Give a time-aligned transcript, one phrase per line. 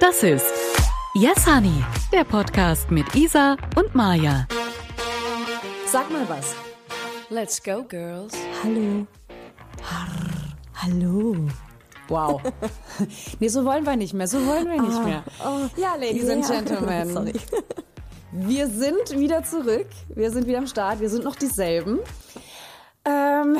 [0.00, 0.46] Das ist
[1.14, 4.46] Yes Honey, der Podcast mit Isa und Maja.
[5.86, 6.54] Sag mal was.
[7.30, 8.32] Let's go, girls.
[8.62, 9.06] Hallo.
[10.74, 11.36] Hallo.
[12.06, 12.40] Wow.
[13.40, 14.28] nee, so wollen wir nicht mehr.
[14.28, 15.24] So wollen wir nicht mehr.
[15.76, 16.34] Ja, Ladies yeah.
[16.34, 17.08] and Gentlemen.
[17.12, 17.32] Sorry.
[18.30, 19.88] Wir sind wieder zurück.
[20.14, 21.00] Wir sind wieder am Start.
[21.00, 21.98] Wir sind noch dieselben.
[23.04, 23.58] Ähm,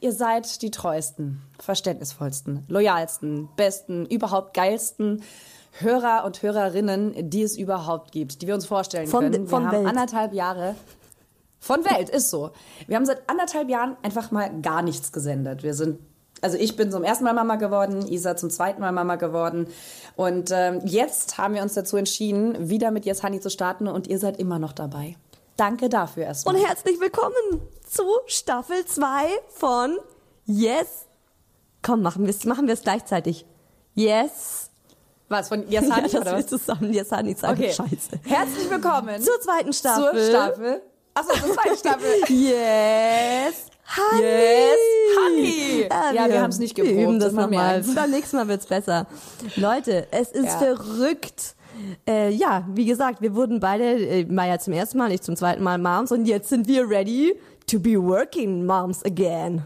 [0.00, 5.24] ihr seid die treuesten, verständnisvollsten, loyalsten, besten, überhaupt geilsten
[5.72, 9.42] Hörer und Hörerinnen, die es überhaupt gibt, die wir uns vorstellen Von- können.
[9.44, 9.86] Wir von haben Welt.
[9.86, 10.74] anderthalb Jahre
[11.60, 12.50] von Welt, ist so.
[12.86, 15.62] Wir haben seit anderthalb Jahren einfach mal gar nichts gesendet.
[15.62, 15.98] Wir sind,
[16.40, 19.68] also ich bin zum ersten Mal Mama geworden, Isa zum zweiten Mal Mama geworden.
[20.16, 24.08] Und ähm, jetzt haben wir uns dazu entschieden, wieder mit Yes Honey zu starten und
[24.08, 25.16] ihr seid immer noch dabei.
[25.56, 26.56] Danke dafür erstmal.
[26.56, 29.04] Und herzlich willkommen zu Staffel 2
[29.50, 29.96] von
[30.46, 31.06] Yes.
[31.82, 33.46] Komm, machen wir es machen wir's gleichzeitig.
[33.94, 34.70] Yes.
[35.32, 37.58] Was, von Yes Ja, oder wir zusammen Honey sagen.
[37.58, 37.72] Okay.
[37.72, 38.20] Scheiße.
[38.24, 40.12] Herzlich willkommen Zur zweiten Staffel.
[40.12, 40.82] zur Staffel.
[41.14, 42.10] Achso, zur zweiten Staffel.
[42.28, 43.66] Yes.
[43.96, 44.22] Honey.
[44.22, 44.78] Yes,
[45.18, 45.88] Honey.
[46.14, 47.82] Ja, wir haben's nicht Wir geprobt, üben das mehr nochmal.
[47.94, 49.06] Beim nächsten Mal wird's besser.
[49.56, 50.58] Leute, es ist Ja.
[50.58, 51.54] verrückt.
[52.06, 55.62] Äh, ja, wie gesagt, wir wurden beide, äh, Maya zum ersten Mal, ich zum zweiten
[55.62, 57.34] Mal Moms und jetzt sind wir ready
[57.66, 59.62] to be working Moms again.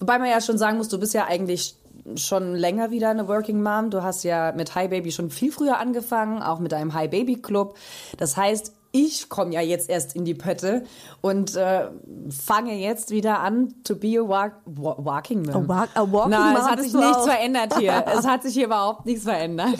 [0.00, 1.76] Wobei man ja schon sagen muss, du bist ja eigentlich
[2.16, 3.90] schon länger wieder eine Working Mom.
[3.90, 7.36] Du hast ja mit Hi Baby schon viel früher angefangen, auch mit einem Hi Baby
[7.36, 7.76] Club.
[8.16, 8.72] Das heißt,
[9.06, 10.82] ich komme ja jetzt erst in die Pötte
[11.20, 11.88] und äh,
[12.30, 15.64] fange jetzt wieder an to be a walk, wa walking mom.
[15.64, 17.24] A walk- a walking Nein, mom es hat sich nichts auch.
[17.28, 18.04] verändert hier.
[18.18, 19.74] es hat sich hier überhaupt nichts verändert.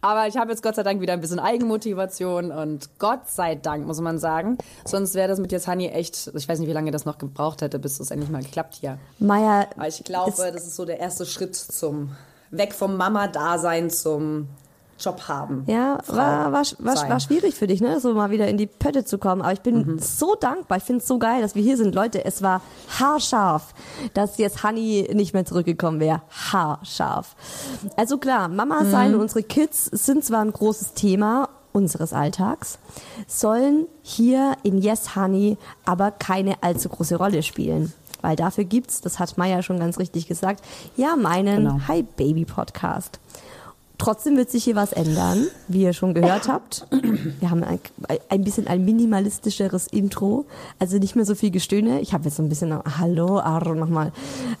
[0.00, 3.86] Aber ich habe jetzt Gott sei Dank wieder ein bisschen Eigenmotivation und Gott sei Dank,
[3.86, 4.58] muss man sagen.
[4.84, 7.62] Sonst wäre das mit jetzt Honey echt, ich weiß nicht, wie lange das noch gebraucht
[7.62, 8.98] hätte, bis es endlich mal geklappt hier.
[9.18, 12.10] Maya, Aber ich glaube, das ist so der erste Schritt zum
[12.50, 14.48] Weg vom Mama-Dasein zum
[15.02, 15.64] Job haben.
[15.66, 18.00] Ja, war, war, war, war schwierig für dich, ne?
[18.00, 19.42] So mal wieder in die Pötte zu kommen.
[19.42, 20.78] Aber ich bin so dankbar.
[20.78, 21.94] Ich finde es so geil, dass wir hier sind.
[21.94, 22.60] Leute, es war
[22.98, 23.74] haarscharf,
[24.14, 26.22] dass jetzt Honey nicht mehr zurückgekommen wäre.
[26.30, 27.34] Haarscharf.
[27.96, 32.78] Also klar, Mama sein und unsere Kids sind zwar ein großes Thema unseres Alltags,
[33.26, 37.92] sollen hier in Yes Honey aber keine allzu große Rolle spielen.
[38.20, 40.64] Weil dafür gibt's, das hat Maya schon ganz richtig gesagt,
[40.96, 41.80] ja meinen Genau.
[41.88, 43.18] Hi Baby Podcast.
[44.02, 46.88] Trotzdem wird sich hier was ändern, wie ihr schon gehört habt.
[47.38, 47.78] Wir haben ein,
[48.30, 50.44] ein bisschen ein minimalistischeres Intro,
[50.80, 52.00] also nicht mehr so viel Gestöhne.
[52.00, 54.10] Ich habe jetzt so ein bisschen Hallo, Aro nochmal.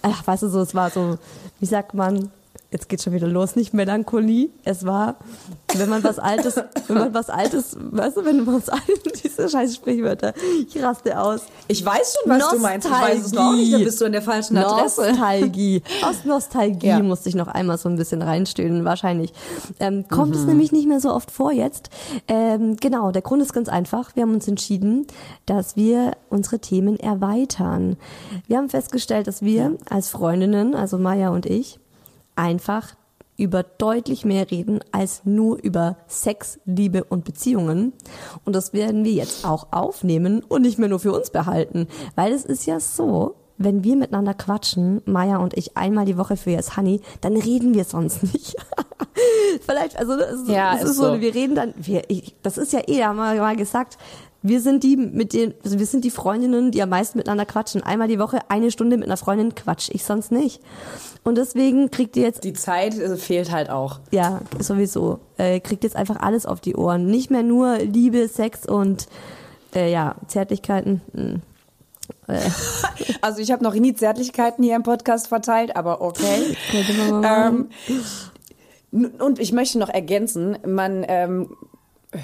[0.00, 1.18] Ach, weißt du so, es war so,
[1.58, 2.30] wie sagt man?
[2.72, 4.48] Jetzt geht schon wieder los, nicht Melancholie.
[4.64, 5.16] Es war,
[5.74, 6.56] wenn man was Altes,
[6.88, 10.32] wenn man was Altes, weißt du, wenn man was Altes, diese scheiß Sprichwörter,
[10.66, 11.42] ich raste aus.
[11.68, 12.86] Ich weiß schon, was du meinst.
[12.86, 15.02] Ich weiß es noch nicht, dann bist du an der falschen Adresse.
[15.10, 15.82] Nostalgie.
[16.02, 17.02] Aus Nostalgie Ja.
[17.02, 19.34] musste ich noch einmal so ein bisschen reinstöhnen, wahrscheinlich.
[19.78, 20.36] Ähm, kommt Mhm.
[20.40, 21.90] es nämlich nicht mehr so oft vor jetzt.
[22.26, 24.16] Ähm, genau, der Grund ist ganz einfach.
[24.16, 25.06] Wir haben uns entschieden,
[25.44, 27.96] dass wir unsere Themen erweitern.
[28.46, 31.78] Wir haben festgestellt, dass wir als Freundinnen, also Maya und ich,
[32.36, 32.94] einfach
[33.36, 37.92] über deutlich mehr reden als nur über Sex, Liebe und Beziehungen.
[38.44, 41.88] Und das werden wir jetzt auch aufnehmen und nicht mehr nur für uns behalten.
[42.14, 46.36] Weil es ist ja so, wenn wir miteinander quatschen, Maya und ich einmal die Woche
[46.36, 48.56] für Yes Honey, dann reden wir sonst nicht.
[49.64, 51.20] Vielleicht, also das ist, Ja, das ist ist so, so.
[51.20, 53.98] wir reden dann, wir, ich, das ist ja eh, haben wir mal gesagt,
[54.42, 57.82] wir sind die mit den, also wir sind die Freundinnen, die am meisten miteinander quatschen.
[57.82, 60.60] Einmal die Woche eine Stunde mit einer Freundin quatsch ich sonst nicht.
[61.22, 64.00] Und deswegen kriegt ihr jetzt Die Zeit äh, fehlt halt auch.
[64.10, 65.20] ja, sowieso.
[65.36, 67.06] Äh, kriegt jetzt einfach alles auf die Ohren.
[67.06, 69.06] Nicht mehr nur Liebe, Sex und
[69.74, 71.00] äh, ja, Zärtlichkeiten.
[71.14, 71.42] Hm.
[73.20, 76.56] Also ich habe noch nie Zärtlichkeiten hier im Podcast verteilt, aber okay.
[77.24, 77.68] Ähm,
[79.18, 81.56] und ich möchte noch ergänzen, man ähm,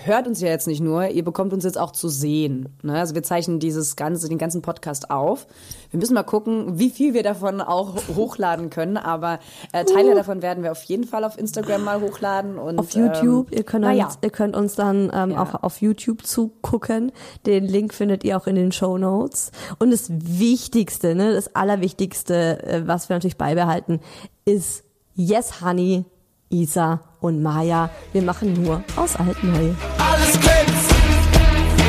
[0.05, 2.69] hört uns ja jetzt nicht nur, ihr bekommt uns jetzt auch zu sehen.
[2.83, 2.99] Ne?
[2.99, 5.47] Also wir zeichnen dieses ganze, den ganzen Podcast auf.
[5.91, 8.99] Wir müssen mal gucken, wie viel wir davon auch hochladen können.
[8.99, 9.39] Aber
[9.73, 13.51] äh, Teile davon werden wir auf jeden Fall auf Instagram mal hochladen und auf YouTube.
[13.51, 14.07] Ähm, ihr, könnt na ja.
[14.07, 15.43] uns, ihr könnt uns dann ähm, Ja.
[15.43, 17.11] auch auf YouTube zugucken.
[17.47, 19.53] Den Link findet ihr auch in den Show Notes.
[19.79, 24.01] Und das Wichtigste, ne, das Allerwichtigste, äh, was wir natürlich beibehalten,
[24.45, 26.05] ist Yes Honey,
[26.51, 27.91] Isa und Maya.
[28.13, 29.73] Wir machen nur aus alt neu.
[29.99, 30.91] Alles glänzt,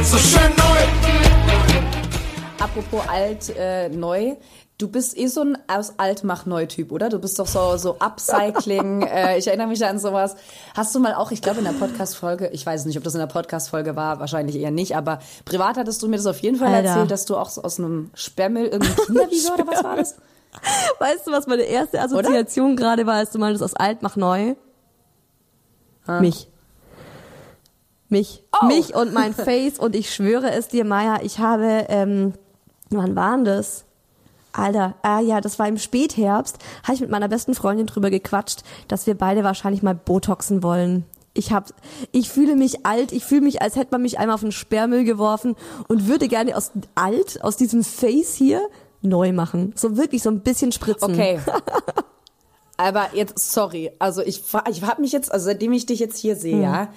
[0.04, 0.80] so schön neu.
[2.60, 4.36] Apropos alt, äh, neu.
[4.78, 7.10] Du bist eh so ein aus alt mach neu Typ, oder?
[7.10, 9.02] Du bist doch so so Upcycling.
[9.12, 10.36] äh, ich erinnere mich an sowas.
[10.74, 13.14] Hast du mal auch, ich glaube in der Podcast Folge, ich weiß nicht, ob das
[13.14, 16.40] in der Podcast Folge war, wahrscheinlich eher nicht, aber privat hattest du mir das auf
[16.40, 16.90] jeden Fall Alter.
[16.90, 20.16] erzählt, dass du auch so aus einem Sperrmüll irgendein Kindervideo oder was war das?
[21.00, 24.56] Weißt du, was meine erste Assoziation gerade war, als du meintest aus alt mach neu?
[26.20, 26.48] Mich.
[28.10, 28.44] Mich.
[28.60, 28.66] Oh.
[28.66, 29.80] Mich und mein Face.
[29.80, 32.34] Und ich schwöre es dir, Maya, ich habe, ähm,
[32.90, 33.86] wann war denn das?
[34.52, 38.64] Alter, ah ja, das war im Spätherbst, habe ich mit meiner besten Freundin drüber gequatscht,
[38.88, 41.06] dass wir beide wahrscheinlich mal Botoxen wollen.
[41.36, 41.72] Ich hab,
[42.12, 45.04] ich fühle mich alt, ich fühle mich, als hätte man mich einmal auf den Sperrmüll
[45.04, 45.56] geworfen
[45.88, 48.68] und würde gerne aus alt, aus diesem Face hier,
[49.02, 49.72] neu machen.
[49.76, 51.14] So wirklich so ein bisschen spritzen.
[51.14, 51.40] Okay.
[52.80, 54.42] Aber jetzt, sorry, also ich,
[54.72, 56.62] ich habe mich jetzt, also seitdem ich dich jetzt hier sehe, Hm.
[56.64, 56.94] ja,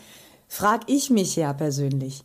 [0.47, 2.23] frag ich mich ja persönlich,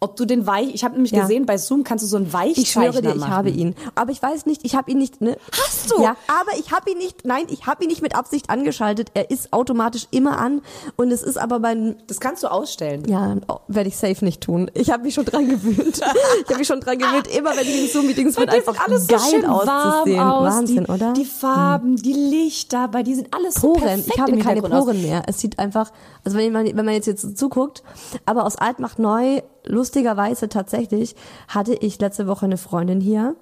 [0.00, 1.22] ob du den Weich, ich habe nämlich Ja.
[1.22, 3.32] gesehen, bei Zoom kannst du so einen Weichzeichner Ich schwöre dir, ich machen.
[3.32, 3.74] habe ihn.
[3.96, 5.20] Aber ich weiß nicht, ich habe ihn nicht.
[5.20, 5.36] Ne?
[5.52, 6.00] Hast du?
[6.02, 7.24] Ja, aber ich habe ihn nicht.
[7.24, 9.10] Nein, ich habe ihn nicht mit Absicht angeschaltet.
[9.14, 10.62] Er ist automatisch immer an
[10.96, 11.96] und es ist aber mein.
[12.06, 13.08] Das kannst du ausstellen.
[13.08, 14.70] Ja, oh, werde ich safe nicht tun.
[14.74, 15.98] Ich habe mich schon dran gewöhnt.
[16.42, 17.26] ich habe mich schon dran gewöhnt.
[17.36, 20.20] Immer wenn ich in Zoom-Meetings bin, einfach alles geil so schön warm auszusehen.
[20.20, 20.54] aus.
[20.54, 21.12] Wahnsinn, die, oder?
[21.14, 23.82] Die Farben, die Lichter, bei dir sind alles so Poren.
[23.82, 24.84] perfekt Ich habe keine Hintergrund aus.
[24.84, 25.22] Poren mehr.
[25.26, 25.90] Es sieht einfach,
[26.24, 27.82] also wenn man, wenn man jetzt, jetzt zuguckt,
[28.26, 29.42] aber aus alt macht neu,
[29.88, 31.16] lustigerweise tatsächlich,
[31.48, 33.36] hatte ich letzte Woche eine Freundin hier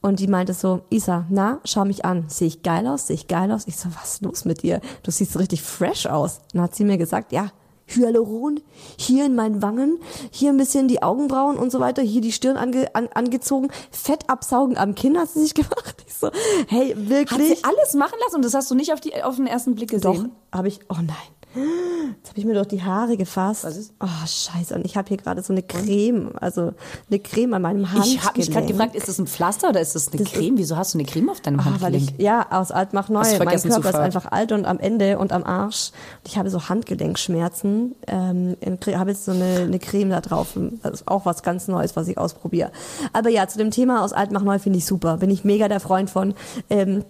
[0.00, 2.24] und die meinte so, Isa, na, schau mich an.
[2.28, 3.06] Sehe ich geil aus?
[3.08, 3.66] Sehe ich geil aus?
[3.66, 4.80] Ich so, was ist los mit dir?
[5.02, 6.40] Du siehst so richtig fresh aus.
[6.52, 7.50] Dann hat sie mir gesagt, ja,
[7.86, 8.60] Hyaluron,
[8.96, 9.98] hier in meinen Wangen,
[10.30, 14.30] hier ein bisschen die Augenbrauen und so weiter, hier die Stirn ange, an, angezogen, Fett
[14.30, 16.02] absaugen am Kinn hat sie sich gemacht.
[16.06, 16.30] Ich so,
[16.68, 17.58] hey, Hat wirklich?
[17.58, 19.90] sie alles machen lassen und das hast du nicht auf, die, auf den ersten Blick
[20.00, 20.32] Doch, gesehen?
[20.50, 20.80] habe ich.
[20.88, 21.34] Oh nein.
[21.56, 23.64] Jetzt habe ich mir doch die Haare gefasst.
[23.64, 23.92] Was ist?
[24.00, 24.74] Oh, scheiße.
[24.74, 26.72] Und ich habe hier gerade so eine Creme, also
[27.08, 28.20] eine Creme an meinem Handgelenk.
[28.20, 30.58] Ich habe mich gerade gefragt, ist das ein Pflaster oder ist das eine Das Creme?
[30.58, 32.10] Wieso hast du eine Creme auf deinem weil Handgelenk?
[32.16, 33.20] ich, ja, aus alt macht neu.
[33.20, 35.90] Mein Körper ist einfach alt und am Ende und am Arsch.
[36.22, 37.94] Und ich habe so Handgelenkschmerzen.
[38.06, 38.56] Ähm,
[38.94, 40.58] habe jetzt so eine, eine Creme da drauf.
[40.82, 42.72] Das ist auch was ganz Neues, was ich ausprobiere.
[43.12, 45.18] Aber ja, zu dem Thema aus alt macht neu finde ich super.
[45.18, 46.34] Bin ich mega der Freund von.
[46.68, 47.04] Ähm,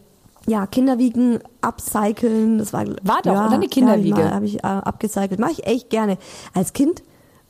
[0.47, 4.21] ja, Kinderwiegen, upcyclen, das war War doch, ja, oder eine Kinderwiege?
[4.21, 5.41] Ja, habe ich, hab ich äh, abgecycelt.
[5.41, 6.19] Mache ich echt gerne.
[6.53, 7.03] Als Kind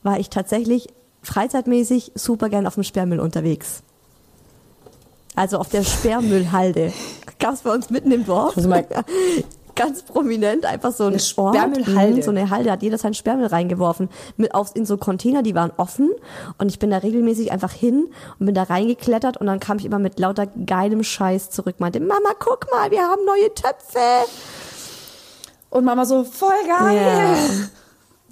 [0.02, 0.88] war ich tatsächlich
[1.22, 3.82] freizeitmäßig super gern auf dem Sperrmüll unterwegs.
[5.34, 6.92] Also auf der Sperrmüllhalde.
[7.40, 8.54] Gab es bei uns mitten im Dorf.
[8.56, 8.86] muss mal-
[9.74, 12.16] Ganz prominent, einfach so Sperrmüllhalde.
[12.16, 14.08] Mhm, So eine Halde, hat jeder seinen Sperrmüll reingeworfen.
[14.36, 16.10] Mit auf, in so Container, die waren offen.
[16.58, 19.84] Und ich bin da regelmäßig einfach hin und bin da reingeklettert und dann kam ich
[19.84, 21.76] immer mit lauter geilem Scheiß zurück.
[21.78, 23.98] Meinte, Mama, guck mal, wir haben neue Töpfe.
[25.70, 26.96] Und Mama so, voll geil.
[26.96, 27.36] Ja.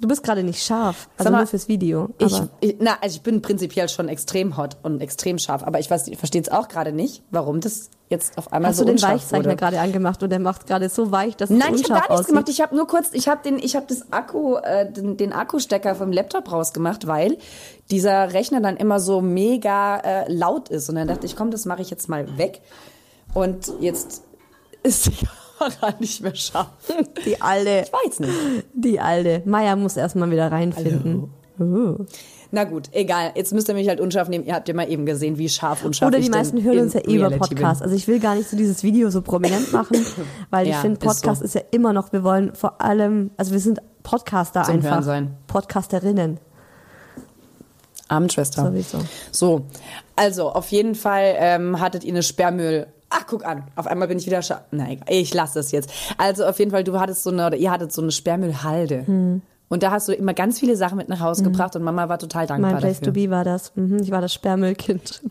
[0.03, 1.07] Du bist gerade nicht scharf.
[1.17, 2.09] Also mal, nur fürs Video.
[2.17, 5.89] Ich, ich, na, also ich bin prinzipiell schon extrem hot und extrem scharf, aber ich,
[5.89, 8.91] weiß- ich verstehe es auch gerade nicht, warum das jetzt auf einmal Hast so du
[8.91, 11.93] den Weichzeichner gerade angemacht und der macht gerade so weich, dass Nein, es ich habe
[11.93, 12.27] gar nichts aussieht?
[12.27, 12.49] gemacht.
[12.49, 15.95] Ich habe nur kurz, ich habe den, ich habe das Akku, äh, den, den Akkustecker
[15.95, 17.37] vom Laptop rausgemacht, weil
[17.89, 20.89] dieser Rechner dann immer so mega äh, laut ist.
[20.89, 22.59] Und dann dachte ich, komm, das mache ich jetzt mal weg.
[23.33, 24.23] Und jetzt
[24.83, 25.09] ist
[25.59, 26.69] Kamera nicht mehr scharf.
[27.25, 27.85] Die alte.
[27.85, 28.65] Ich weiß nicht.
[28.73, 29.41] Die alte.
[29.45, 31.31] Maya muss erstmal wieder reinfinden.
[31.59, 32.05] Uh.
[32.51, 33.31] Na gut, egal.
[33.35, 34.45] Jetzt müsst ihr mich halt unscharf nehmen.
[34.45, 36.79] Ihr habt ja mal eben gesehen, wie scharf und scharf Oder ich die meisten hören
[36.79, 37.81] uns ja eh über Podcast.
[37.81, 40.05] Also ich will gar nicht so dieses Video so prominent machen,
[40.51, 41.45] weil ich Ja, finde, ist Podcast so.
[41.45, 44.91] ist, ja immer noch, wir wollen vor allem, also wir sind Podcaster Zum einfach.
[44.91, 45.37] Hören sein.
[45.47, 46.39] Podcasterinnen.
[48.07, 48.65] Abendschwester.
[48.67, 48.99] Sowieso.
[49.31, 49.65] So,
[50.15, 52.87] also auf jeden Fall ähm, hattet ihr eine Sperrmüll.
[53.15, 53.63] Ach, guck an.
[53.75, 55.91] Auf einmal bin ich wieder scha Na egal, ich lasse das jetzt.
[56.17, 59.05] Also auf jeden Fall, du hattest so eine, oder ihr hattet so eine Sperrmüllhalde.
[59.05, 59.41] Hm.
[59.69, 62.19] Und da hast du immer ganz viele Sachen mit nach Hause gebracht und Mama war
[62.19, 63.13] total dankbar Mein Place dafür.
[63.13, 63.71] to be war das.
[63.75, 65.21] Mhm, ich war das Sperrmüllkind.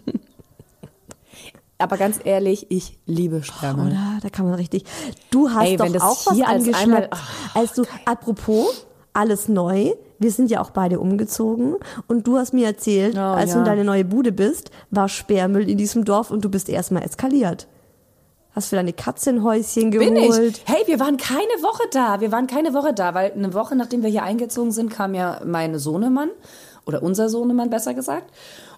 [1.78, 3.88] Aber ganz ehrlich, ich liebe Sperrmüll.
[3.88, 4.18] Oder?
[4.22, 4.84] Da kann man richtig.
[5.30, 7.12] Du hast Ey, doch auch was hier als angeschleppt.
[7.12, 7.20] einmal-
[7.54, 9.90] als du, apropos, alles neu.
[10.20, 11.74] Wir sind ja auch beide umgezogen.
[12.06, 13.62] Und du hast mir erzählt, Oh, als du ja.
[13.62, 17.66] in deine neue Bude bist, war Sperrmüll in diesem Dorf und du bist erstmal eskaliert.
[18.54, 20.58] Hast für deine Katze ein Häuschen Bin geholt.
[20.58, 20.62] ich.
[20.66, 22.20] Hey, wir waren keine Woche da.
[22.20, 25.40] Wir waren keine Woche da, weil eine Woche nachdem wir hier eingezogen sind, kam ja
[25.44, 26.28] mein Sohnemann
[26.86, 28.30] oder unser Sohnemann besser gesagt.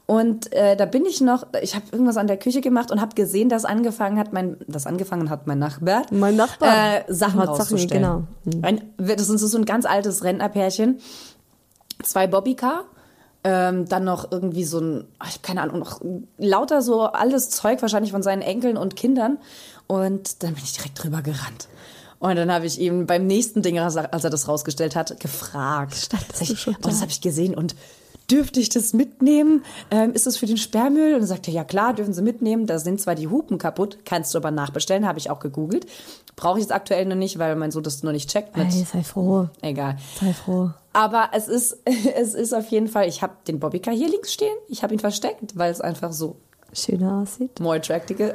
[0.07, 3.15] Und äh, da bin ich noch, ich habe irgendwas an der Küche gemacht und habe
[3.15, 6.69] gesehen, dass angefangen hat, mein, das angefangen hat mein Nachbar, Mein Nachbar.
[7.09, 8.03] äh, Sachen Hat Sachen, rauszustellen.
[8.03, 8.23] genau.
[8.45, 8.65] Hm.
[8.65, 10.99] Ein, das ist so ein ganz altes Rentnerpärchen,
[12.03, 12.85] zwei Bobbycar,
[13.45, 16.01] ähm, dann noch irgendwie so ein, ich hab keine Ahnung, noch
[16.39, 19.39] lauter so alles Zeug wahrscheinlich von seinen Enkeln und Kindern.
[19.87, 21.69] Und dann bin ich direkt drüber gerannt.
[22.19, 26.09] Und dann habe ich ihm beim nächsten Ding, als er das rausgestellt hat, gefragt.
[26.41, 27.01] Ich, schon oh, das da?
[27.03, 27.77] habe ich gesehen und
[28.31, 29.65] dürfte ich das mitnehmen?
[29.91, 31.15] Ähm, ist das für den Sperrmüll?
[31.15, 32.67] Und dann sagte er, ja klar, dürfen Sie mitnehmen.
[32.67, 35.87] Da sind zwar die Hupen kaputt, kannst du aber nachbestellen, habe ich auch gegoogelt.
[36.37, 38.57] Brauche ich jetzt aktuell noch nicht, weil mein Sohn das noch nicht checkt.
[38.57, 39.49] Mit, Ey, sei froh.
[39.63, 39.97] Egal.
[40.21, 40.71] Sei froh.
[40.93, 41.79] Aber es ist,
[42.17, 44.57] es ist auf jeden Fall, ich habe den Bobbycar hier links stehen.
[44.69, 46.37] Ich habe ihn versteckt, weil es einfach so
[46.73, 47.61] Schöner aussieht.
[47.61, 48.35] more attractive,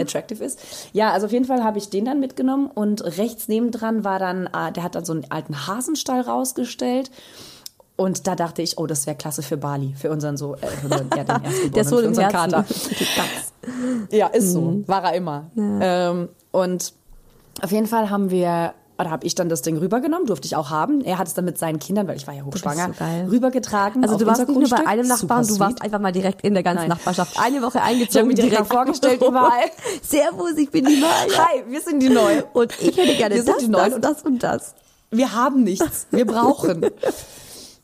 [0.00, 0.58] attractive ist.
[0.92, 4.46] Ja, also auf jeden Fall habe ich den dann mitgenommen und rechts nebendran war dann,
[4.46, 7.10] äh, der hat dann so einen alten Hasenstall rausgestellt.
[8.00, 10.86] Und da dachte ich, oh, das wäre klasse für Bali, für unseren so, äh, für
[10.86, 12.28] unseren, ja, den Erstgeborenen, Der ist so für unseren.
[12.30, 12.64] Kater.
[14.10, 14.82] Ja, ist so.
[14.86, 15.50] War er immer.
[15.56, 16.94] Ähm, und
[17.60, 20.70] auf jeden Fall haben wir, oder habe ich dann das Ding rübergenommen, durfte ich auch
[20.70, 21.02] haben.
[21.04, 24.02] Er hat es dann mit seinen Kindern, weil ich war ja hochschwanger, so rübergetragen.
[24.04, 25.82] Also du warst nicht nur bei einem Nachbarn, Super du warst sweet.
[25.82, 26.88] einfach mal direkt in der ganzen Nein.
[26.90, 27.38] Nachbarschaft.
[27.42, 29.64] Eine Woche Ich eingezogen, mich direkt vorgestellt überall.
[30.02, 31.46] Servus, ich bin die Maya.
[31.48, 32.44] Hi, wir sind die Neuen.
[32.54, 33.94] Und ich hätte gerne Wir sind das, die das Neuen.
[33.94, 34.74] und das und das.
[35.10, 36.86] wir haben nichts, wir brauchen.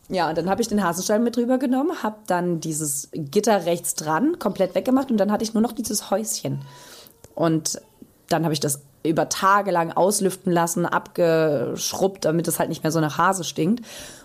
[0.08, 4.38] Ja, und dann habe ich den Hasenstall mit rübergenommen, habe dann dieses Gitter rechts dran
[4.38, 6.62] komplett weggemacht und dann hatte ich nur noch dieses Häuschen.
[7.34, 7.80] Und
[8.28, 12.92] dann habe ich das über Tage lang auslüften lassen, abgeschrubbt, damit es halt nicht mehr
[12.92, 13.84] so nach Hase stinkt.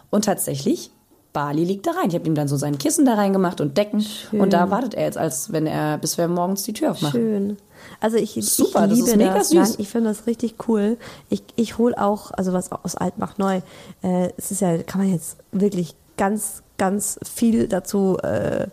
[0.09, 0.91] Und tatsächlich,
[1.33, 2.09] Bali liegt da rein.
[2.09, 4.03] Ich habe ihm dann so sein Kissen da reingemacht und Decken.
[4.31, 7.19] Und da wartet er jetzt, als wenn er, bis wir morgens die Tür aufmachen.
[7.19, 7.57] Schön.
[7.99, 9.51] Also ich, Super, ich das liebe das.
[9.51, 10.97] Nein, ich finde das richtig cool.
[11.29, 13.61] Ich, ich hole auch, also was aus alt macht neu.
[14.01, 18.67] Äh, es ist ja, kann man jetzt wirklich ganz, ganz viel dazu äh,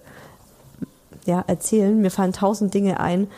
[1.26, 2.00] ja, erzählen.
[2.00, 3.28] Mir fallen tausend Dinge ein.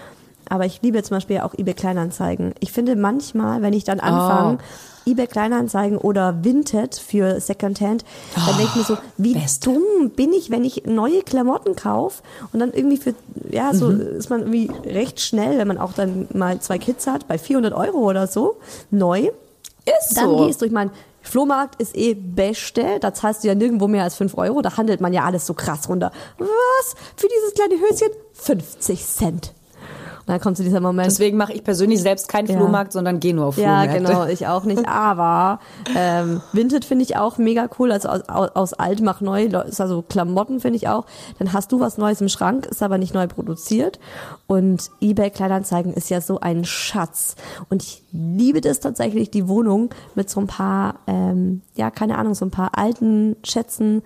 [0.49, 2.55] Aber ich liebe zum Beispiel auch eBay Kleinanzeigen.
[2.61, 4.63] Ich finde manchmal, wenn ich dann anfange, Oh.
[5.11, 9.71] eBay Kleinanzeigen oder Vinted für Secondhand, dann denke ich mir so, wie Beste.
[9.71, 12.23] dumm bin ich, wenn ich neue Klamotten kaufe
[12.53, 13.15] und dann irgendwie für,
[13.51, 14.01] ja, so Mhm.
[14.19, 17.73] ist man irgendwie recht schnell, wenn man auch dann mal zwei Kids hat, bei 400
[17.73, 18.57] Euro oder so,
[18.91, 19.31] neu.
[19.85, 20.47] Ist Dann so.
[20.47, 20.91] gehst du, ich meine,
[21.23, 25.01] Flohmarkt ist eh beste, da zahlst du ja nirgendwo mehr als 5 Euro, da handelt
[25.01, 26.13] man ja alles so krass runter.
[26.39, 26.95] Was?
[27.17, 28.09] Für dieses kleine Höschen?
[28.35, 29.53] 50 Cent.
[30.29, 31.07] Dann kommt zu dieser Moment.
[31.07, 32.57] Deswegen mache ich persönlich selbst keinen Ja.
[32.59, 33.99] Flohmarkt, sondern gehe nur auf Ja, Flohmärkte.
[34.13, 34.87] genau, ich auch nicht.
[34.89, 35.59] Aber
[35.97, 37.91] ähm, Vinted finde ich auch mega cool.
[37.91, 41.07] Also aus, aus, aus alt mach neu, also Klamotten finde ich auch.
[41.39, 43.99] Dann hast du was Neues im Schrank, ist aber nicht neu produziert.
[44.47, 47.35] Und eBay Kleinanzeigen ist ja so ein Schatz.
[47.71, 52.35] Und ich liebe das tatsächlich, die Wohnung mit so ein paar, ähm, ja, keine Ahnung,
[52.35, 54.03] so ein paar alten Schätzen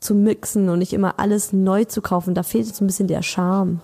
[0.00, 2.34] zu mixen und nicht immer alles neu zu kaufen.
[2.34, 3.80] Da fehlt jetzt ein bisschen der Charme.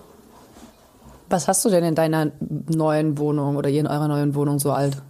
[1.31, 2.31] Was hast du denn in deiner
[2.73, 5.01] neuen Wohnung oder in eurer neuen Wohnung so alt?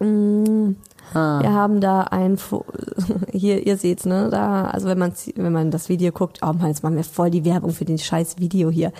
[0.00, 2.64] Wir haben da ein, Fo-
[3.32, 6.68] hier, ihr seht's, ne, da, also wenn man, wenn man das Video guckt, oh man,
[6.68, 8.92] jetzt machen wir voll die Werbung für den scheiß Video hier.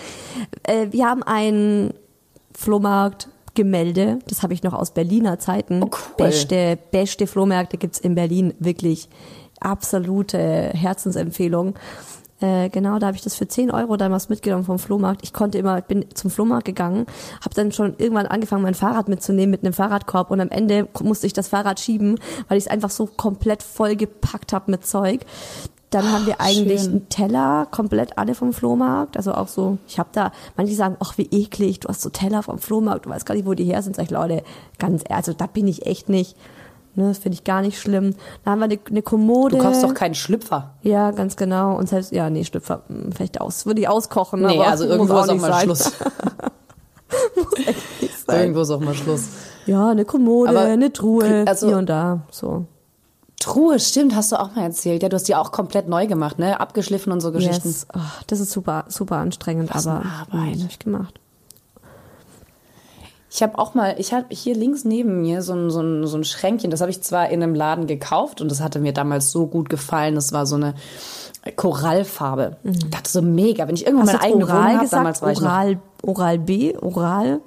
[0.62, 1.92] Äh, wir haben ein
[2.56, 5.82] Flohmarkt, Gemälde, das habe ich noch aus Berliner Zeiten.
[5.82, 6.26] Oh, cool.
[6.26, 9.08] Beste, beste Flohmärkte gibt's in Berlin, wirklich
[9.60, 10.38] absolute
[10.74, 11.74] Herzensempfehlung.
[12.40, 15.20] Äh, genau, da habe ich das für 10 Euro damals mitgenommen vom Flohmarkt.
[15.22, 17.06] Ich konnte immer, bin zum Flohmarkt gegangen,
[17.40, 21.26] habe dann schon irgendwann angefangen, mein Fahrrad mitzunehmen mit einem Fahrradkorb und am Ende musste
[21.26, 25.24] ich das Fahrrad schieben, weil ich es einfach so komplett voll gepackt habe mit Zeug.
[25.90, 26.90] Dann haben wir eigentlich schön.
[26.90, 29.16] einen Teller, komplett alle vom Flohmarkt.
[29.16, 32.42] Also auch so, ich habe da, manche sagen, ach wie eklig, du hast so Teller
[32.42, 33.94] vom Flohmarkt, du weißt gar nicht, wo die her sind.
[33.94, 34.42] Sag ich, Leute,
[34.80, 36.36] ganz ehrlich, also da bin ich echt nicht.
[36.96, 38.14] Ne, das finde ich gar nicht schlimm.
[38.44, 39.56] Da haben wir eine, eine Kommode.
[39.56, 40.74] Du kaufst doch keinen Schlüpfer.
[40.82, 41.76] Ja, ganz genau.
[41.76, 44.42] Und selbst, ja, nee, Schlüpfer, hm, vielleicht aus, würde ich auskochen.
[44.42, 45.64] Nee, also muss irgendwo ist auch mal sein.
[45.64, 45.92] Schluss.
[48.00, 48.40] Nicht sein.
[48.40, 49.28] Irgendwo ist auch mal Schluss.
[49.66, 52.66] Ja, eine Kommode, Aber eine Truhe, also- hier und da, so.
[53.40, 55.02] Truhe, stimmt, hast du auch mal erzählt.
[55.02, 56.60] Ja, du hast die auch komplett neu gemacht, ne?
[56.60, 57.68] Abgeschliffen und so Geschichten.
[57.68, 57.86] Yes.
[57.94, 60.32] Oh, das ist super, super anstrengend, Was aber Arbeit.
[60.32, 61.20] nein, hab ich gemacht.
[63.36, 66.16] Ich habe auch mal, ich habe hier links neben mir so ein, so ein, so
[66.16, 69.32] ein Schränkchen, das habe ich zwar in einem Laden gekauft und das hatte mir damals
[69.32, 70.14] so gut gefallen.
[70.14, 70.74] Das war so eine
[71.56, 72.58] Korallfarbe.
[72.62, 74.12] Ich dachte so mega, wenn ich irgendwann Mhm.
[74.12, 75.00] Hast meine eigene jetzt Wohnung Oral habe, gesagt?
[75.00, 77.40] damals war ich noch Oral, Oral B, Oral?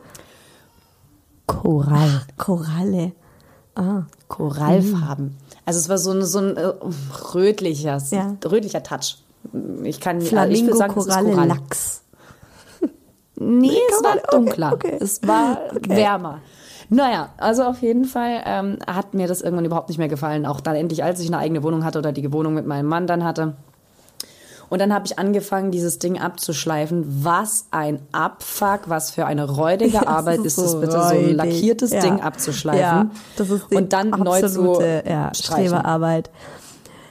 [1.45, 2.21] Korall.
[2.35, 3.11] Koralle.
[3.75, 5.37] Ah, Korallfarben.
[5.65, 6.73] Also es war so ein, so ein äh,
[7.33, 8.35] rötlicher, Ja.
[8.43, 9.19] rötlicher Touch.
[9.83, 11.47] Ich kann ich Flamingo, will sagen, es ist Koralle, Korall.
[11.47, 12.01] Lachs.
[13.39, 14.73] Nee, es war okay, dunkler.
[14.73, 14.97] okay.
[14.99, 15.95] Es war Okay.
[15.95, 16.39] wärmer.
[16.89, 20.45] Naja, also auf jeden Fall ähm, hat mir das irgendwann überhaupt nicht mehr gefallen.
[20.45, 23.07] Auch dann endlich, als ich eine eigene Wohnung hatte oder die Wohnung mit meinem Mann
[23.07, 23.55] dann hatte.
[24.69, 27.23] Und dann habe ich angefangen, dieses Ding abzuschleifen.
[27.23, 31.35] Was ein Abfuck, was für eine räudige Arbeit ist, es bitte so ein räudig.
[31.35, 31.99] lackiertes Ja.
[32.01, 32.81] Ding abzuschleifen.
[32.81, 35.33] Ja, das ist die und dann neu zu absolute, ja.
[35.33, 36.29] Streberarbeit.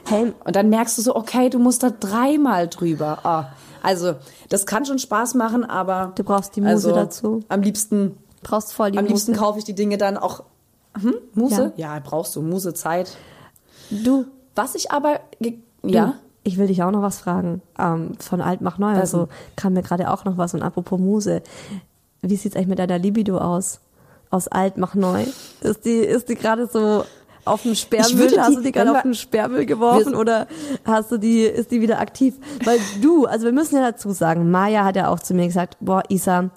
[0.09, 3.19] Hey, Und dann merkst du so, okay, du musst da dreimal drüber.
[3.25, 3.45] Ah,
[3.87, 4.17] also,
[4.49, 6.13] das kann schon Spaß machen, aber.
[6.17, 7.45] Du brauchst die Muse also, dazu.
[7.49, 9.41] Am liebsten, brauchst voll die am liebsten Muse.
[9.41, 10.43] kaufe ich die Dinge dann auch.
[11.01, 11.73] Hm, Muse?
[11.77, 12.01] Ja.
[12.01, 12.43] brauchst du.
[12.43, 13.17] Muse, Zeit.
[13.91, 14.25] Du,
[14.57, 15.21] Was ich aber.
[15.85, 16.15] Ja.
[16.43, 17.63] Ich will dich auch noch was fragen.
[17.79, 18.95] Ähm, von alt mach neu.
[18.95, 20.53] Also kam mir gerade auch noch was.
[20.55, 21.43] Und apropos Muse,
[22.23, 23.81] wie sieht's eigentlich mit deiner Libido aus?
[24.31, 25.27] Aus alt mach neu?
[25.61, 27.05] Ist die, ist die gerade so
[27.47, 28.29] auf den Sperrmüll?
[28.29, 30.47] die- Hast du die gerade auf den Sperrmüll geworfen oder
[30.85, 32.35] hast du die, ist die wieder aktiv?
[32.65, 35.77] Weil du, also wir müssen ja dazu sagen, Maya hat ja auch zu mir gesagt,
[35.81, 36.51] boah, Isa,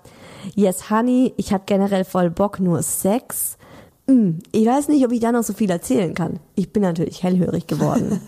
[0.55, 3.58] yes, honey, ich habe generell voll Bock, nur Sex.
[4.08, 6.39] Hm, ich weiß nicht, ob ich da noch so viel erzählen kann.
[6.55, 8.19] Ich bin natürlich hellhörig geworden.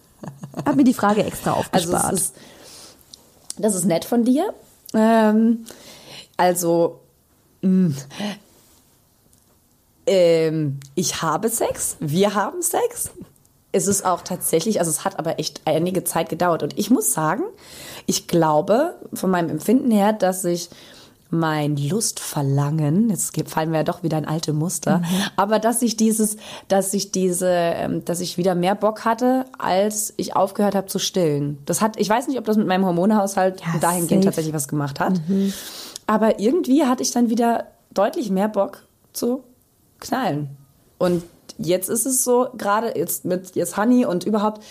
[0.64, 2.12] hab mir die Frage extra Also aufgespart.
[2.14, 2.34] es ist,
[3.58, 4.54] das ist nett von dir.
[4.94, 5.64] Ähm,
[6.36, 7.00] also,
[7.62, 7.94] mh,
[10.06, 13.10] ähm, ich habe Sex, wir haben Sex.
[13.72, 16.62] Es ist auch tatsächlich, also es hat aber echt einige Zeit gedauert.
[16.62, 17.42] Und ich muss sagen,
[18.06, 20.70] ich glaube von meinem Empfinden her, dass ich
[21.30, 25.02] mein Lustverlangen, jetzt fallen wir ja doch wieder in alte Muster,
[25.36, 26.36] aber dass ich dieses,
[26.68, 31.00] dass ich diese, ähm, dass ich wieder mehr Bock hatte, als ich aufgehört habe zu
[31.00, 31.58] stillen.
[31.66, 34.24] Das hat, ich weiß nicht, ob das mit meinem Hormonhaushalt Ja, dahingehend safe.
[34.26, 35.20] tatsächlich was gemacht hat,
[36.06, 39.42] aber irgendwie hatte ich dann wieder deutlich mehr Bock zu
[40.04, 40.56] knallen.
[40.98, 41.24] Und
[41.58, 44.62] jetzt ist es so, gerade jetzt mit jetzt Honey und überhaupt,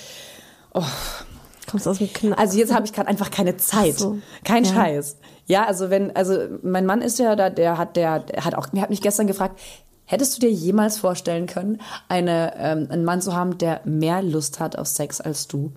[1.69, 2.33] Kommst aus dem Knall.
[2.37, 3.97] also jetzt habe ich gerade einfach keine Zeit.
[3.97, 4.19] So.
[4.43, 4.73] Kein Ja.
[4.73, 5.17] Scheiß.
[5.45, 8.67] Ja, also wenn, also mein Mann ist ja da, der hat, der, der hat auch,
[8.67, 9.59] der hat mich gestern gefragt,
[10.05, 14.59] hättest du dir jemals vorstellen können, eine, ähm, einen Mann zu haben, der mehr Lust
[14.59, 15.73] hat auf Sex als du?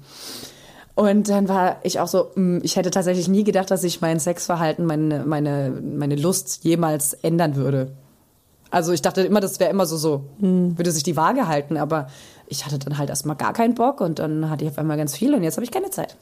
[0.94, 4.18] Und dann war ich auch so, mm, ich hätte tatsächlich nie gedacht, dass sich mein
[4.18, 7.92] Sexverhalten, meine, meine, meine Lust jemals ändern würde.
[8.76, 10.76] Also ich dachte immer, das wäre immer so so, Hm.
[10.76, 12.09] würde sich die Waage halten, aber
[12.47, 15.16] ich hatte dann halt erstmal gar keinen Bock und dann hatte ich auf einmal ganz
[15.16, 16.14] viel und jetzt habe ich keine Zeit.